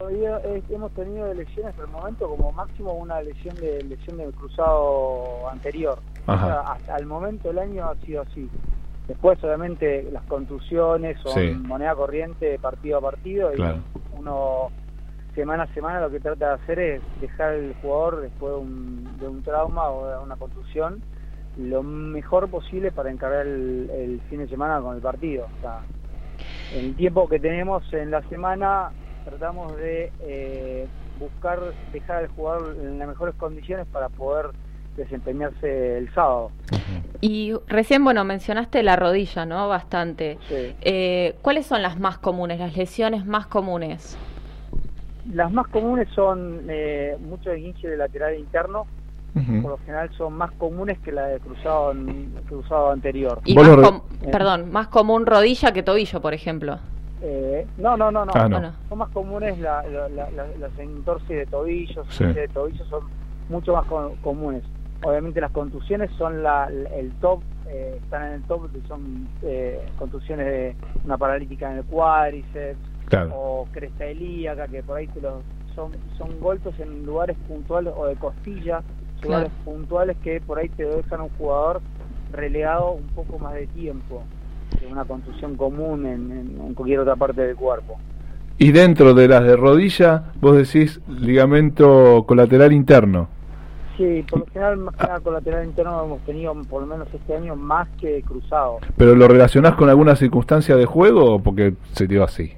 [0.69, 5.99] Hemos tenido lesiones por el momento como máximo una lesión de lesión del cruzado anterior.
[6.27, 8.49] O sea, hasta el momento del año ha sido así.
[9.07, 11.51] Después obviamente las contusiones son Sí.
[11.51, 13.79] moneda corriente partido a partido y Claro.
[14.17, 14.67] uno
[15.33, 19.17] semana a semana lo que trata de hacer es dejar al jugador después de un,
[19.19, 21.01] de un trauma o de una contusión
[21.57, 25.47] lo mejor posible para encargar el, el fin de semana con el partido.
[25.57, 25.81] O sea,
[26.73, 28.91] el tiempo que tenemos en la semana
[29.25, 30.87] tratamos de eh,
[31.19, 31.59] buscar
[31.91, 34.51] dejar al jugador en las mejores condiciones para poder
[34.95, 36.51] desempeñarse el sábado.
[37.21, 39.67] Y recién, bueno, mencionaste la rodilla, ¿no?
[39.67, 40.37] Bastante.
[40.47, 40.75] Sí.
[40.81, 44.17] Eh, ¿Cuáles son las más comunes, las lesiones más comunes?
[45.33, 48.87] Las más comunes son eh, mucho esguince de lateral interno,
[49.33, 51.93] Por lo general son más comunes que la de cruzado,
[52.47, 53.39] cruzado anterior.
[53.45, 54.01] Y más com-
[54.31, 56.77] perdón, más común rodilla que tobillo, por ejemplo.
[57.21, 58.31] Eh, no, no, no, no.
[58.33, 58.71] Ah, no.
[58.89, 62.25] Son más comunes la, la- la- la- las entorsis de tobillos, Sí.
[62.25, 63.03] de tobillos son
[63.49, 64.63] mucho más co- comunes.
[65.03, 69.27] Obviamente las contusiones son la, la- el top, eh, están en el top, que son
[69.43, 70.75] eh, contusiones de
[71.05, 73.31] una paralítica en el cuádriceps Claro.
[73.35, 75.41] o cresta ilíaca, que por ahí te los,
[75.75, 78.15] son, son golpes en lugares puntuales o de
[79.21, 79.43] Claro.
[79.45, 81.81] lugares puntuales que por ahí te dejan a un jugador
[82.31, 84.23] relegado un poco más de tiempo
[84.79, 87.97] que una contusión común en, en- en cualquier otra parte del cuerpo.
[88.57, 93.29] Y dentro de las de rodilla, vos decís ligamento colateral interno.
[93.97, 97.35] Sí, por lo general, más que nada colateral interno hemos tenido por lo menos este
[97.35, 98.77] año más que cruzado.
[98.95, 102.53] ¿Pero lo relacionás con alguna circunstancia de juego o porque se dio así?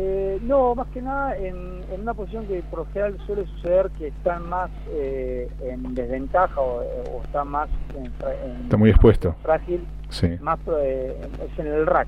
[0.00, 3.90] Eh, no, más que nada en, en una posición que por lo general suele suceder
[3.98, 8.90] que están más eh, en desventaja o, o están más en, fra- en- Está muy
[8.90, 9.34] expuesto.
[9.42, 10.36] frágil, Sí.
[10.40, 11.16] más eh,
[11.52, 12.06] es en el rack.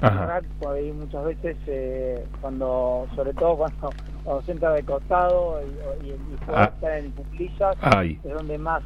[0.00, 0.26] El Ajá.
[0.26, 3.90] rack, por ahí muchas veces, eh, cuando, sobre todo cuando
[4.24, 5.60] cuando se entra de costado
[6.02, 6.16] y, y, y
[6.48, 6.72] Ah.
[6.74, 7.76] está en cuclillas,
[8.24, 8.82] es donde más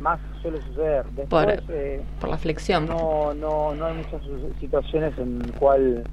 [0.00, 1.04] más suele suceder.
[1.28, 2.86] Por- Después, eh, por la flexión.
[2.86, 4.20] no, no, no hay muchas
[4.60, 6.04] situaciones en las cuales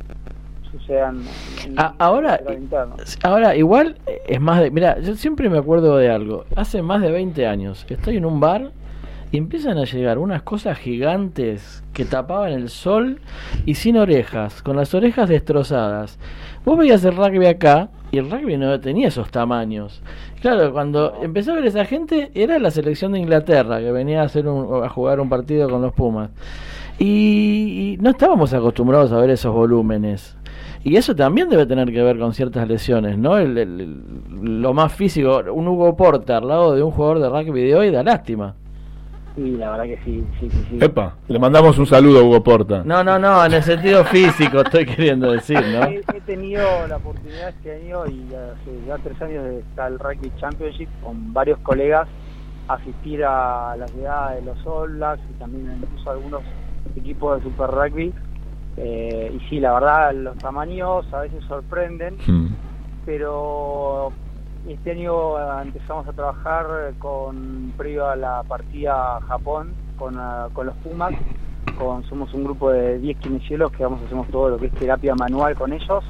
[0.71, 1.21] sucedan
[1.65, 2.69] en- A- ahora, en
[3.23, 6.45] ahora igual eh, es más de, mira, yo siempre me acuerdo de algo.
[6.55, 8.71] Hace más de 20 años estoy en un bar
[9.31, 13.19] y empiezan a llegar unas cosas gigantes que tapaban el sol
[13.65, 16.19] y sin orejas, con las orejas destrozadas.
[16.65, 20.01] Vos veías el rugby acá y el rugby no tenía esos tamaños.
[20.41, 24.25] Claro, cuando empezó a ver esa gente era la selección de Inglaterra que venía a
[24.25, 26.29] hacer un- a jugar un partido con los Pumas.
[26.99, 30.35] Y, y no estábamos acostumbrados a ver esos volúmenes.
[30.83, 33.37] Y eso también debe tener que ver con ciertas lesiones, ¿no?
[33.37, 37.29] El- el- el- lo más físico, un Hugo Porta al lado de un jugador de
[37.29, 38.55] rugby de hoy da lástima.
[39.35, 40.65] Sí, la verdad que sí, sí, sí.
[40.71, 40.77] sí.
[40.81, 42.81] Epa, le mandamos un saludo a Hugo Porta.
[42.83, 45.83] No, no, no, en el sentido físico estoy queriendo decir, ¿no?
[45.85, 49.99] He, he tenido la oportunidad este año y hace ya tres años de estar el
[49.99, 52.07] Rugby Championship con varios colegas,
[52.67, 56.41] asistir a la llegada de los All Blacks y también incluso algunos
[56.95, 58.11] equipos de Super Rugby.
[58.77, 62.47] Eh, y sí, la verdad, los tamaños a veces sorprenden, Mm.
[63.05, 64.11] pero
[64.67, 66.65] este año eh, empezamos a trabajar
[66.99, 71.13] con previo a la partida a Japón con, ah, con los Pumas.
[71.77, 75.15] Con, somos un grupo de 10 kinesiólogos que vamos hacemos todo lo que es terapia
[75.15, 76.03] manual con ellos.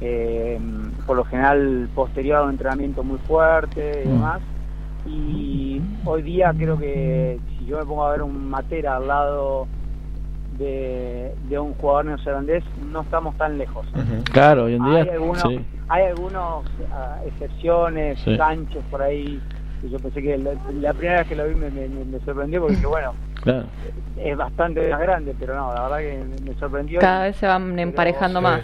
[0.00, 0.58] Eh,
[1.06, 4.12] por lo general posterior a un entrenamiento muy fuerte y Mm.
[4.12, 4.40] demás.
[5.06, 9.66] Y hoy día creo que si yo me pongo a ver un Matera al lado
[10.58, 13.86] de, de un jugador neozelandés, no estamos tan lejos.
[14.32, 15.02] Claro, hoy en día.
[15.02, 15.60] Hay algunos, sí.
[15.88, 18.36] hay algunos ah, excepciones, Sí.
[18.36, 19.40] Sánchez por ahí,
[19.82, 22.60] que yo pensé que la, la primera vez que lo vi me, me- me sorprendió
[22.60, 23.64] porque dije, bueno, Claro.
[24.16, 27.00] es bastante más grande, pero no, la verdad que me- sorprendió.
[27.00, 28.62] Cada vez se van emparejando más.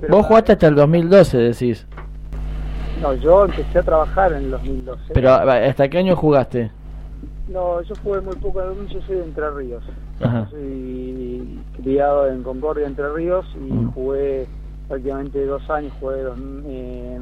[0.00, 1.86] Pero Vos jugaste hasta el 2012, decís.
[3.00, 5.12] No, yo empecé a trabajar en el 2012.
[5.14, 6.70] Pero ¿hasta qué año jugaste?
[7.48, 9.82] No, yo jugué muy poco, yo soy de Entre Ríos.
[10.20, 10.48] Ajá.
[10.50, 13.90] Soy criado en Concordia, Entre Ríos, y Mm.
[13.92, 14.48] jugué
[14.88, 17.20] prácticamente dos años, jugué dos, eh,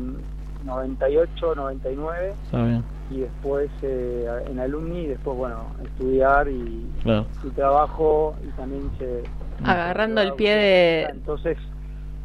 [0.64, 7.26] 98, 99, Está bien, y después eh, en alumni, y después, bueno, estudiar y, claro.
[7.42, 9.22] y trabajo, y también hice...
[9.64, 11.02] Agarrando el pie de...
[11.10, 11.56] Entonces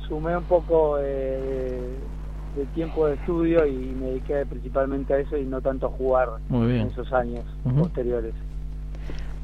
[0.07, 1.99] sumé un poco eh,
[2.55, 6.29] de tiempo de estudio y me dediqué principalmente a eso y no tanto a jugar
[6.49, 6.81] Muy bien.
[6.81, 7.45] en esos años
[7.77, 8.33] posteriores.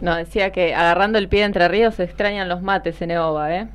[0.01, 3.55] No, decía que agarrando el pie de Entre Ríos se extrañan los mates en Eova,
[3.55, 3.67] ¿eh?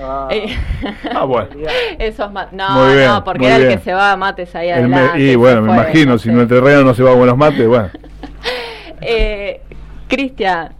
[0.00, 0.46] Ah, Eh,
[1.14, 1.48] Ah, bueno.
[1.98, 2.52] Esos mates.
[2.52, 5.20] No, Muy bien, no, porque era el que se va a mates ahí me- adelante.
[5.20, 7.66] y bueno, me fue, imagino, no si no terreno no se va a buenos mates,
[7.66, 7.88] bueno.
[9.02, 9.62] Eh,
[10.08, 10.74] Cristian,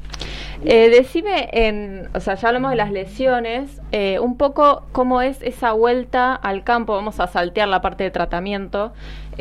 [0.64, 5.40] eh, decime, en, o sea, ya hablamos de las lesiones, eh, un poco cómo es
[5.42, 8.92] esa vuelta al campo, vamos a saltear la parte de tratamiento,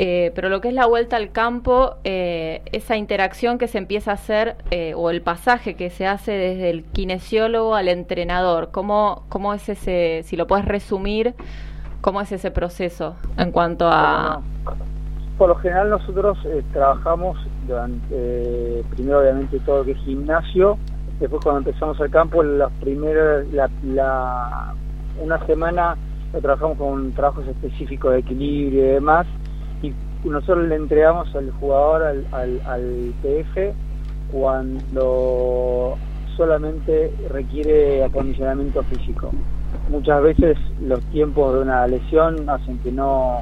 [0.01, 4.11] eh, pero lo que es la vuelta al campo, eh, esa interacción que se empieza
[4.11, 9.23] a hacer, eh, o el pasaje que se hace desde el kinesiólogo al entrenador, ¿cómo,
[9.27, 11.33] cómo es ese, si lo puedes resumir,
[11.99, 14.41] cómo es ese proceso en cuanto a...
[15.37, 16.37] Por lo general nosotros
[16.71, 20.77] trabajamos durante, primero obviamente todo lo que es gimnasio,
[21.19, 24.73] después cuando empezamos al campo, las primeras, la, la-
[25.21, 25.95] una semana
[26.33, 29.27] lo trabajamos con trabajos específicos de equilibrio y demás,
[29.81, 29.93] y
[30.23, 33.73] nosotros le entregamos al jugador al, al, al PF
[34.31, 35.97] cuando
[36.37, 39.31] solamente requiere acondicionamiento físico.
[39.89, 43.39] Muchas veces los tiempos de una lesión hacen que no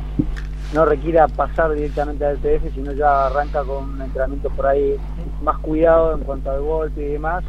[0.73, 4.95] no requiera pasar directamente al TF, sino ya arranca con un entrenamiento por ahí
[5.41, 7.43] más cuidado en cuanto al golpe y demás.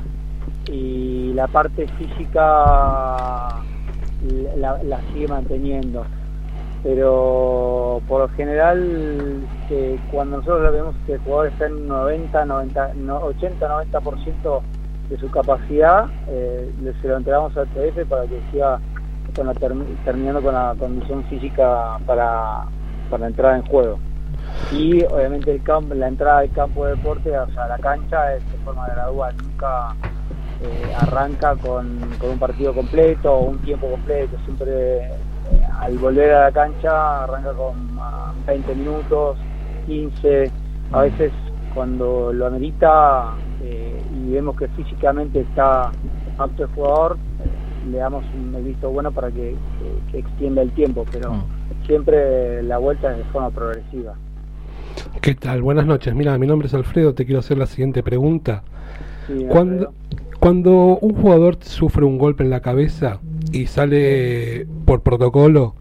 [0.70, 2.40] Y la parte física
[4.56, 6.04] la, la sigue manteniendo.
[6.82, 9.42] Pero por lo general,
[10.12, 14.60] cuando nosotros vemos que el jugador está en 90, 90, no, 80, 90%
[15.10, 16.70] de su capacidad, eh,
[17.02, 18.78] se lo entregamos al TF para que siga
[19.34, 22.64] con la termi- terminando con la condición física para,
[23.10, 23.98] para entrar en juego.
[24.70, 28.52] Y obviamente el campo, la entrada del campo de deporte, o sea, la cancha es
[28.52, 29.94] de forma gradual, nunca
[30.62, 35.10] eh, arranca con, con un partido completo o un tiempo completo, siempre eh,
[35.80, 39.36] al volver a la cancha arranca con ah, 20 minutos,
[39.86, 40.50] 15,
[40.92, 41.32] a veces
[41.74, 45.90] cuando lo amerita eh, y vemos que físicamente está
[46.38, 47.16] apto el jugador,
[47.90, 51.30] le damos un visto bueno para que, que- que extienda el tiempo, pero
[51.86, 54.14] siempre la vuelta es de forma progresiva.
[55.20, 55.62] ¿Qué tal?
[55.62, 56.14] Buenas noches.
[56.14, 57.14] Mira, mi nombre es Alfredo.
[57.14, 58.62] Te quiero hacer la siguiente pregunta.
[59.26, 59.92] Sí, Cuando,
[60.40, 63.20] cuando un jugador sufre un golpe en la cabeza
[63.52, 65.74] y sale por protocolo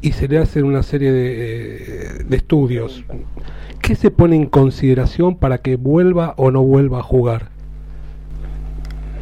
[0.00, 3.04] y se le hacen una serie de, estudios.
[3.82, 7.48] ¿Qué se pone en consideración para que vuelva o no vuelva a jugar?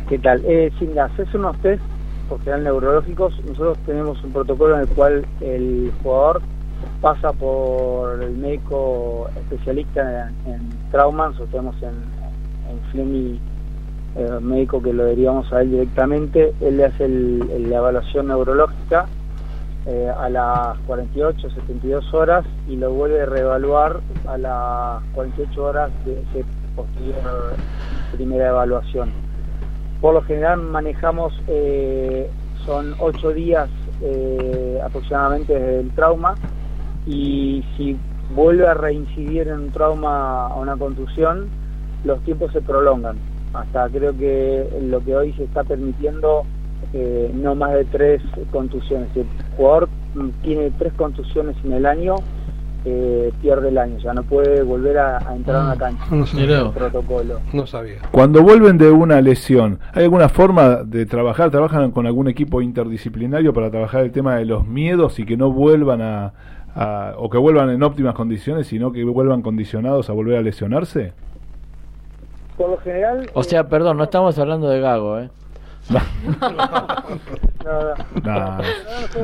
[0.08, 0.42] ¿Qué tal?
[0.44, 1.82] Eh, si haces unos test,
[2.28, 6.42] por general neurológicos, nosotros tenemos un protocolo en el cual el jugador
[7.00, 11.94] pasa por el médico especialista en, en trauma, nosotros tenemos en,
[12.70, 13.40] en Flemi
[14.16, 18.28] eh, médico que lo derivamos a él directamente, él le hace el- el- la evaluación
[18.28, 19.06] neurológica
[19.88, 25.92] eh, a las 48, 72 horas y lo vuelve a reevaluar a las 48 horas
[26.04, 26.44] de ese
[26.74, 27.54] posterior
[28.10, 29.12] primera evaluación.
[30.00, 32.28] Por lo general manejamos, eh,
[32.64, 33.68] son 8 días
[34.84, 36.34] aproximadamente desde el trauma
[37.06, 37.96] y si
[38.34, 41.48] vuelve a reincidir en un trauma o una contusión,
[42.04, 43.16] los tiempos se prolongan.
[43.58, 46.42] Hasta creo que lo que hoy se está permitiendo
[46.92, 49.08] eh, no más de tres contusiones.
[49.14, 49.26] Si el
[49.56, 52.16] jugador mm, tiene tres contusiones en el año,
[52.84, 56.04] eh, pierde el año, o sea, no puede volver a, a entrar a una cancha.
[56.10, 56.70] No sabía.
[56.70, 57.40] Protocolo.
[57.52, 57.96] No sabía.
[58.12, 61.50] Cuando vuelven de una lesión, ¿hay alguna forma de trabajar?
[61.50, 65.50] ¿Trabajan con algún equipo interdisciplinario para trabajar el tema de los miedos y que no
[65.50, 66.32] vuelvan a,
[66.76, 71.12] a- o que vuelvan en óptimas condiciones, sino que vuelvan condicionados a volver a lesionarse?
[72.56, 73.28] Por lo general...
[73.34, 75.30] O sea, perdón, no estamos hablando de Gago, ¿eh?
[75.90, 76.00] no,
[77.64, 77.94] no.
[78.24, 78.58] Nah,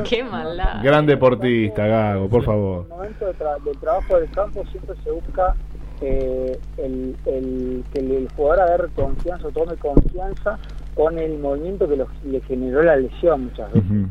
[0.09, 0.83] Qué maldad.
[0.83, 2.83] gran deportista, Gago, por En favor.
[2.85, 5.55] el momento de tra- del trabajo del campo siempre se busca
[6.01, 10.59] eh, el, el- que el, el jugador agarre confianza o tome confianza
[10.95, 13.91] con el movimiento que lo- le generó la lesión muchas veces.
[13.91, 14.09] Ujú.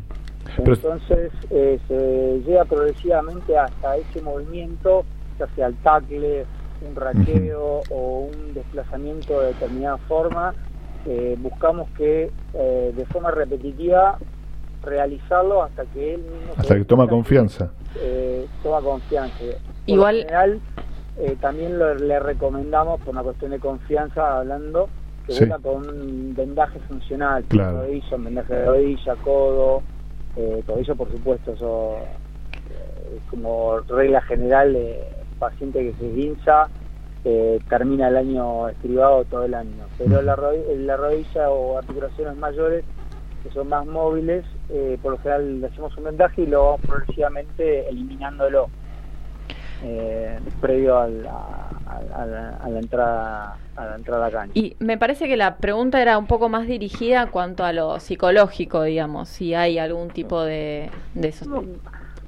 [0.58, 5.06] Pero- Entonces eh, se llega progresivamente hasta ese movimiento,
[5.40, 6.46] ya sea el tackle,
[6.82, 10.54] un raqueo o un desplazamiento de determinada forma.
[11.04, 14.20] eh, buscamos que eh, de forma repetitiva
[14.84, 17.72] realizarlo hasta que él mismo se Hasta que toma cuenta confianza.
[17.96, 19.36] eh, toma confianza.
[19.40, 19.56] Por
[19.88, 20.62] Igual- lo general,
[21.18, 24.90] eh, también lo- le recomendamos, por una cuestión de confianza, hablando,
[25.26, 25.40] que Sí.
[25.46, 27.82] vuelva con un vendaje funcional, Claro.
[27.82, 29.82] rodilla, un vendaje de rodilla, codo,
[30.36, 31.98] eh, tobillo, por supuesto, eso
[32.70, 34.76] eh, es como regla general
[35.42, 36.70] paciente que se guinza,
[37.26, 39.84] eh, termina el año estribado todo el año.
[39.98, 42.86] Pero la, rodi- la rodilla o articulaciones mayores
[43.44, 46.82] que son más móviles, eh, por lo general le hacemos un vendaje y lo vamos
[46.82, 48.70] progresivamente eliminándolo
[49.84, 51.34] eh, previo a la,
[52.16, 54.54] a, la, a la entrada a la entrada a cancha.
[54.54, 58.00] Y me parece que la pregunta era un poco más dirigida en cuanto a lo
[58.00, 61.48] psicológico, digamos, si hay algún tipo de, de esos...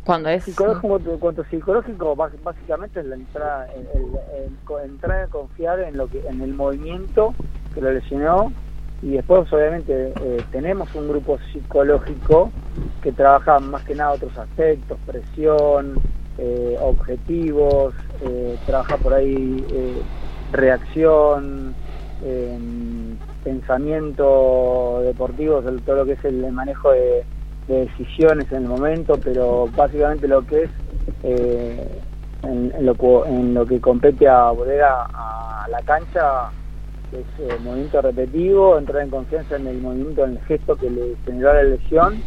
[0.05, 0.43] Cuando es...
[0.43, 3.67] Psicológico, cuanto psicológico, básicamente es la entrada,
[4.83, 7.33] entrar a confiar en lo que, en el movimiento
[7.73, 8.51] que lo lesionó.
[9.01, 12.51] Y después obviamente eh, tenemos un grupo psicológico
[13.01, 15.95] que trabaja más que nada otros aspectos, presión,
[16.37, 19.65] eh, objetivos, eh, trabaja por ahí
[20.53, 21.75] reacción,
[22.23, 22.57] eh,
[23.43, 27.25] pensamiento deportivo, todo lo que es el manejo de,
[27.67, 30.69] de decisiones en el momento, pero básicamente lo que es
[31.23, 31.87] eh,
[32.43, 36.49] en, en lo, en lo que compete a volver a, a la cancha
[37.13, 41.15] es eh, movimiento repetitivo, entrar en confianza en el movimiento, en el gesto que le
[41.25, 42.21] generó la lesión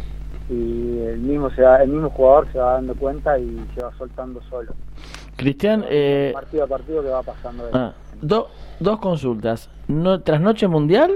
[0.49, 3.91] y el mismo se va- el mismo jugador se va dando cuenta y se va
[3.97, 4.71] soltando solo.
[5.35, 7.69] Cristian, eh, partido a partido que va pasando.
[7.73, 8.47] ah, do-
[8.79, 9.69] dos consultas.
[9.87, 11.11] No, trasnoche mundial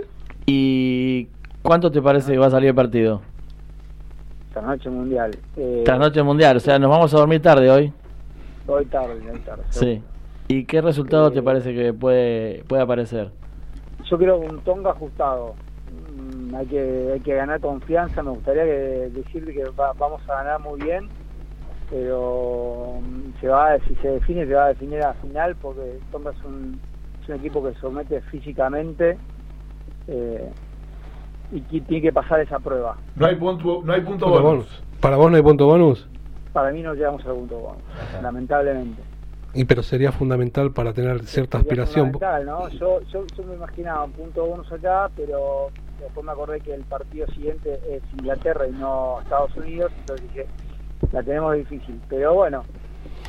[0.46, 1.28] y
[1.64, 3.22] ¿cuánto te parece que va a salir el partido?
[4.52, 5.32] Esta noche mundial.
[5.56, 7.94] Eh, Trasnoche mundial, o sea, nos vamos a dormir tarde hoy.
[8.68, 9.64] Hoy tarde, hoy tarde.
[9.70, 10.04] Sí.
[10.50, 13.30] ¿Y qué resultado Eh, te parece que puede, puede aparecer?
[14.10, 15.54] Yo creo un Tonga ajustado.
[16.18, 18.22] Mm, hay que hay que ganar confianza.
[18.24, 21.08] Me gustaría que, decirte que va- vamos a ganar muy bien,
[21.90, 26.32] pero mm, se va si se define se va a definir a final porque Tonga
[26.32, 26.78] es un,
[27.24, 29.18] es un equipo que somete físicamente
[30.10, 30.52] eh,
[31.52, 32.98] y que tiene que pasar esa prueba.
[33.16, 34.84] No hay punto, no hay punto Punto bonus.
[35.00, 36.08] ¿Para vos no hay punto bonus?
[36.54, 37.82] Para mí no llegamos al punto bonus,
[38.22, 39.02] lamentablemente.
[39.54, 42.12] Y pero sería fundamental para tener cierta Sería aspiración.
[42.14, 42.70] fundamental, ¿no?
[42.70, 46.84] Yo, yo, yo me imaginaba un punto bonus acá, pero después me acordé que el
[46.84, 50.48] partido siguiente es Inglaterra y no Estados Unidos, entonces dije,
[51.12, 52.00] la tenemos difícil.
[52.10, 52.64] Pero bueno,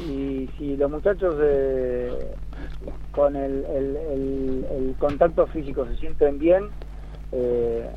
[0.09, 2.35] y si los muchachos eh,
[3.13, 6.69] con el, el, el- el contacto físico se sienten bien,
[7.33, 7.89] eh,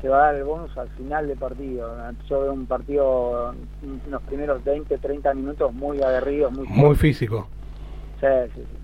[0.00, 1.94] se va a dar el bonus al final del partido.
[2.28, 7.48] Yo veo un partido, en los primeros 20, 30 minutos muy aguerridos, muy, Muy físico.
[8.20, 8.76] Sí, sí, sí.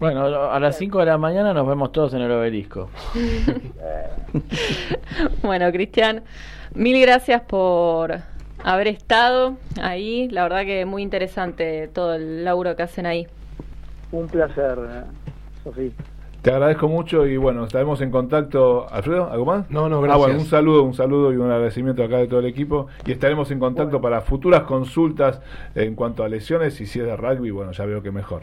[0.00, 2.90] Bueno, a las 5 de la mañana nos vemos todos en el obelisco.
[5.42, 6.22] Bueno, Cristian,
[6.74, 8.22] mil gracias por,
[8.64, 10.28] haber estado ahí.
[10.30, 13.26] La verdad que muy interesante todo el laburo que hacen ahí.
[14.10, 15.02] Un placer, eh,
[15.64, 15.90] Sofía.
[16.42, 18.86] Te agradezco mucho y bueno, estaremos en contacto.
[18.90, 19.70] Alfredo, ¿algo más?
[19.70, 20.18] No, no, Ah, gracias.
[20.18, 22.88] bueno, un saludo, un saludo y un agradecimiento acá de todo el equipo.
[23.06, 25.40] Y estaremos en contacto para futuras consultas
[25.76, 28.42] en cuanto a lesiones y si es de rugby, bueno, ya veo que mejor.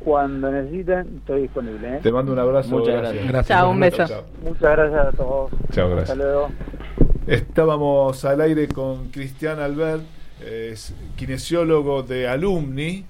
[0.00, 1.96] Cuando necesiten, estoy disponible.
[1.96, 2.00] ¿eh?
[2.02, 2.70] Te mando un abrazo.
[2.78, 3.28] Muchas gracias.
[3.28, 3.46] Gracias.
[3.58, 4.06] Chao, un beso.
[4.06, 4.22] Chao.
[4.42, 5.50] Muchas gracias a todos.
[5.72, 6.10] Chao, gracias.
[6.10, 6.48] Hasta luego.
[7.26, 10.02] Estábamos al aire con Cristian Albert,
[10.40, 13.04] es kinesiólogo de alumni,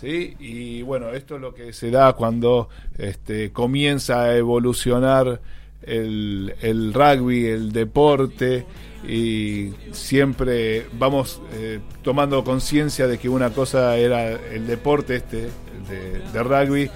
[0.00, 0.36] ¿sí?
[0.38, 2.68] Y bueno, esto es lo que se da cuando
[2.98, 5.40] este, comienza a evolucionar
[5.82, 8.66] el, el rugby, el deporte,
[9.06, 15.50] y siempre vamos eh, tomando conciencia de que una cosa era el deporte este
[15.88, 16.90] de, de rugby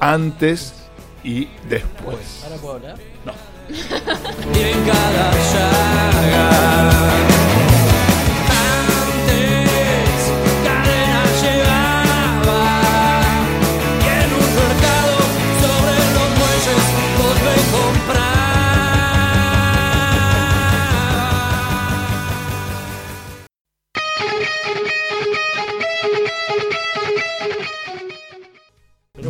[0.00, 0.74] antes
[1.24, 2.42] y después.
[2.44, 2.98] ¿Ahora puedo hablar?
[3.70, 3.70] y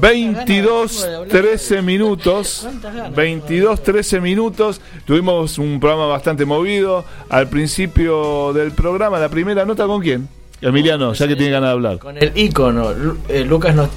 [0.01, 2.61] 22, 13 minutos.
[2.63, 3.15] ¿Cuántas ganas?
[3.15, 4.81] 22, 13 minutos.
[5.05, 7.05] Tuvimos un programa bastante movido.
[7.29, 10.29] Al principio del programa, la primera nota con quién?
[10.63, 11.99] Emiliano, ya que tiene ganas de hablar.
[11.99, 12.91] Con el ícono,
[13.29, 13.75] eh, Lucas.
[13.75, 13.89] No,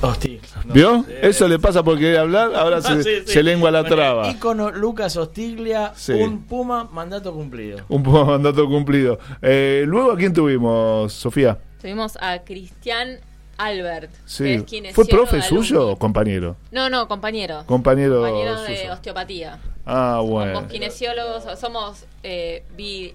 [0.74, 1.04] ¿Vio?
[1.22, 3.34] Eso le pasa por querer hablar, ahora se, Ah, sí, sí.
[3.34, 4.30] se lengua la Con el traba.
[4.32, 6.14] ícono Lucas Hostiglia, Sí.
[6.14, 7.80] un Puma, mandato cumplido.
[7.89, 9.20] Un poco mandato cumplido.
[9.41, 11.58] Eh, Luego, ¿a quién tuvimos, Sofía?
[11.82, 13.18] Tuvimos a Cristian
[13.58, 14.12] Albert.
[14.12, 14.54] que Sí.
[14.54, 16.56] es kinesiólogo ¿Fue profe suyo o compañero?
[16.72, 17.64] No, no, compañero.
[17.66, 18.93] Compañero, Compañero de suyo.
[18.93, 19.60] osteopatía.
[19.86, 20.68] Ah, Somos bueno.
[20.68, 23.14] kinesiólogos, somos eh, bi-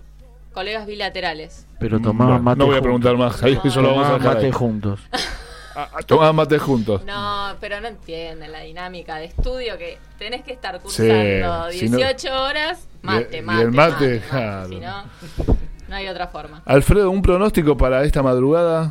[0.53, 1.67] colegas bilaterales.
[1.81, 3.43] Pero Bueno, no voy a preguntar más.
[3.43, 4.53] Ahí eso lo vamos a dejar ahí.
[4.53, 5.01] juntos.
[5.81, 7.05] Ah, ah, Tomaban mate juntos.
[7.05, 11.89] No, pero no entienden la dinámica de estudio que tenés que estar Sí, cursando si
[11.89, 14.69] no- 18 horas, mate, Y- y mate, el mate, mate, claro.
[14.71, 15.05] Si no,
[15.89, 16.63] no hay otra forma.
[16.65, 18.91] Alfredo, ¿un pronóstico para esta madrugada?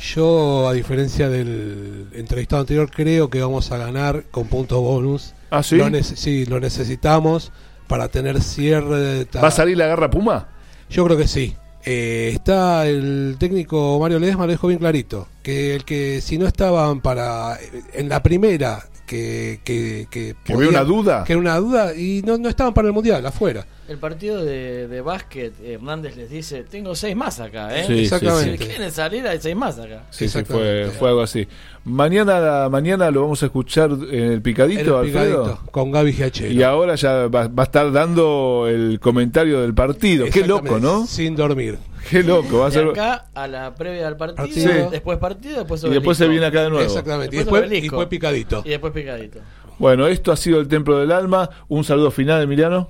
[0.00, 5.34] Yo, a diferencia del entrevistado anterior, creo que vamos a ganar con puntos bonus.
[5.50, 5.76] ¿Ah, sí?
[5.76, 7.52] Lo sí, lo necesitamos
[7.86, 9.28] para tener cierre de...
[9.38, 10.48] ¿Va a salir la garra Puma?
[10.88, 11.54] Yo creo que sí.
[11.84, 15.28] Eh, está el técnico Mario Ledesma, lo dejó bien clarito.
[15.42, 17.58] Que el que si no estaban para...
[17.92, 19.60] En la primera, que...
[19.64, 21.24] Que, que, ¿Que había una duda?
[21.24, 23.66] Que era una duda y no, no estaban para el Mundial, afuera.
[23.92, 27.84] El partido de, de básquet, Hernández les dice, tengo seis más acá, ¿eh?
[27.86, 28.56] Sí, Exactamente.
[28.58, 30.04] Si quieren salir, hay seis más acá.
[30.10, 31.46] Sí, sí, fue, fue algo así.
[31.84, 35.42] Mañana, mañana lo vamos a escuchar en el picadito, El Alfredo.
[35.44, 36.52] picadito, con Gaby Giachero.
[36.52, 40.24] Y ahora ya va, va a estar dando el comentario del partido.
[40.32, 41.06] Qué loco, ¿no?
[41.06, 41.78] Sin dormir.
[42.08, 42.60] Qué loco.
[42.60, 42.88] Va a De ser...
[42.88, 44.90] acá a la previa del partido, Partido.
[44.90, 46.84] después partido, después Y después se viene acá de nuevo.
[46.84, 47.36] Exactamente.
[47.36, 47.96] Y Después y obelisco.
[47.96, 48.62] después picadito.
[48.64, 49.40] Y después picadito.
[49.78, 51.50] Bueno, esto ha sido el Templo del Alma.
[51.68, 52.88] Un saludo final, Emiliano.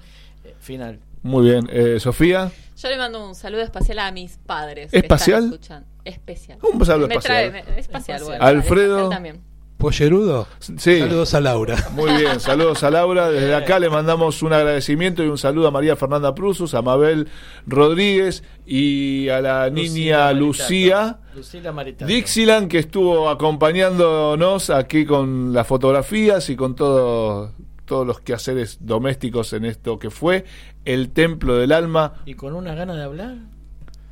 [0.62, 1.00] Final.
[1.22, 1.68] Muy bien.
[1.70, 2.50] Eh, Sofía.
[2.76, 4.90] Yo le mando un saludo especial a mis padres.
[4.90, 5.44] que ¿Espacial?
[5.44, 5.88] están escuchando.
[6.04, 6.58] Especial.
[6.62, 7.52] Un saludo Me espacial.
[7.52, 8.96] trae- me- espacial, bueno, Alfredo.
[8.96, 9.40] espacial también.
[9.78, 10.46] Pollerudo.
[10.60, 11.00] Sí.
[11.00, 11.76] Saludos a Laura.
[11.94, 13.28] Muy bien, saludos a Laura.
[13.30, 17.26] Desde acá le mandamos un agradecimiento y un saludo a María Fernanda Prusus, a Mabel
[17.66, 20.32] Rodríguez y a la niña.
[20.32, 22.06] Lucía Lucila Maritato.
[22.06, 27.52] Dixieland que estuvo acompañándonos aquí con las fotografías y con todo,
[27.84, 30.44] todos los quehaceres domésticos en esto que fue
[30.84, 32.22] el Templo del Alma.
[32.26, 33.36] Y con una gana de hablar.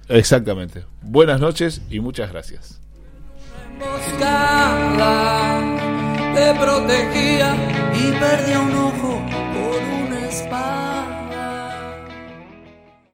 [0.09, 0.85] Exactamente.
[1.03, 2.81] Buenas noches y muchas gracias.
[3.73, 5.21] emboscada
[6.35, 7.55] te protegía
[7.95, 9.40] y perdía un ojo.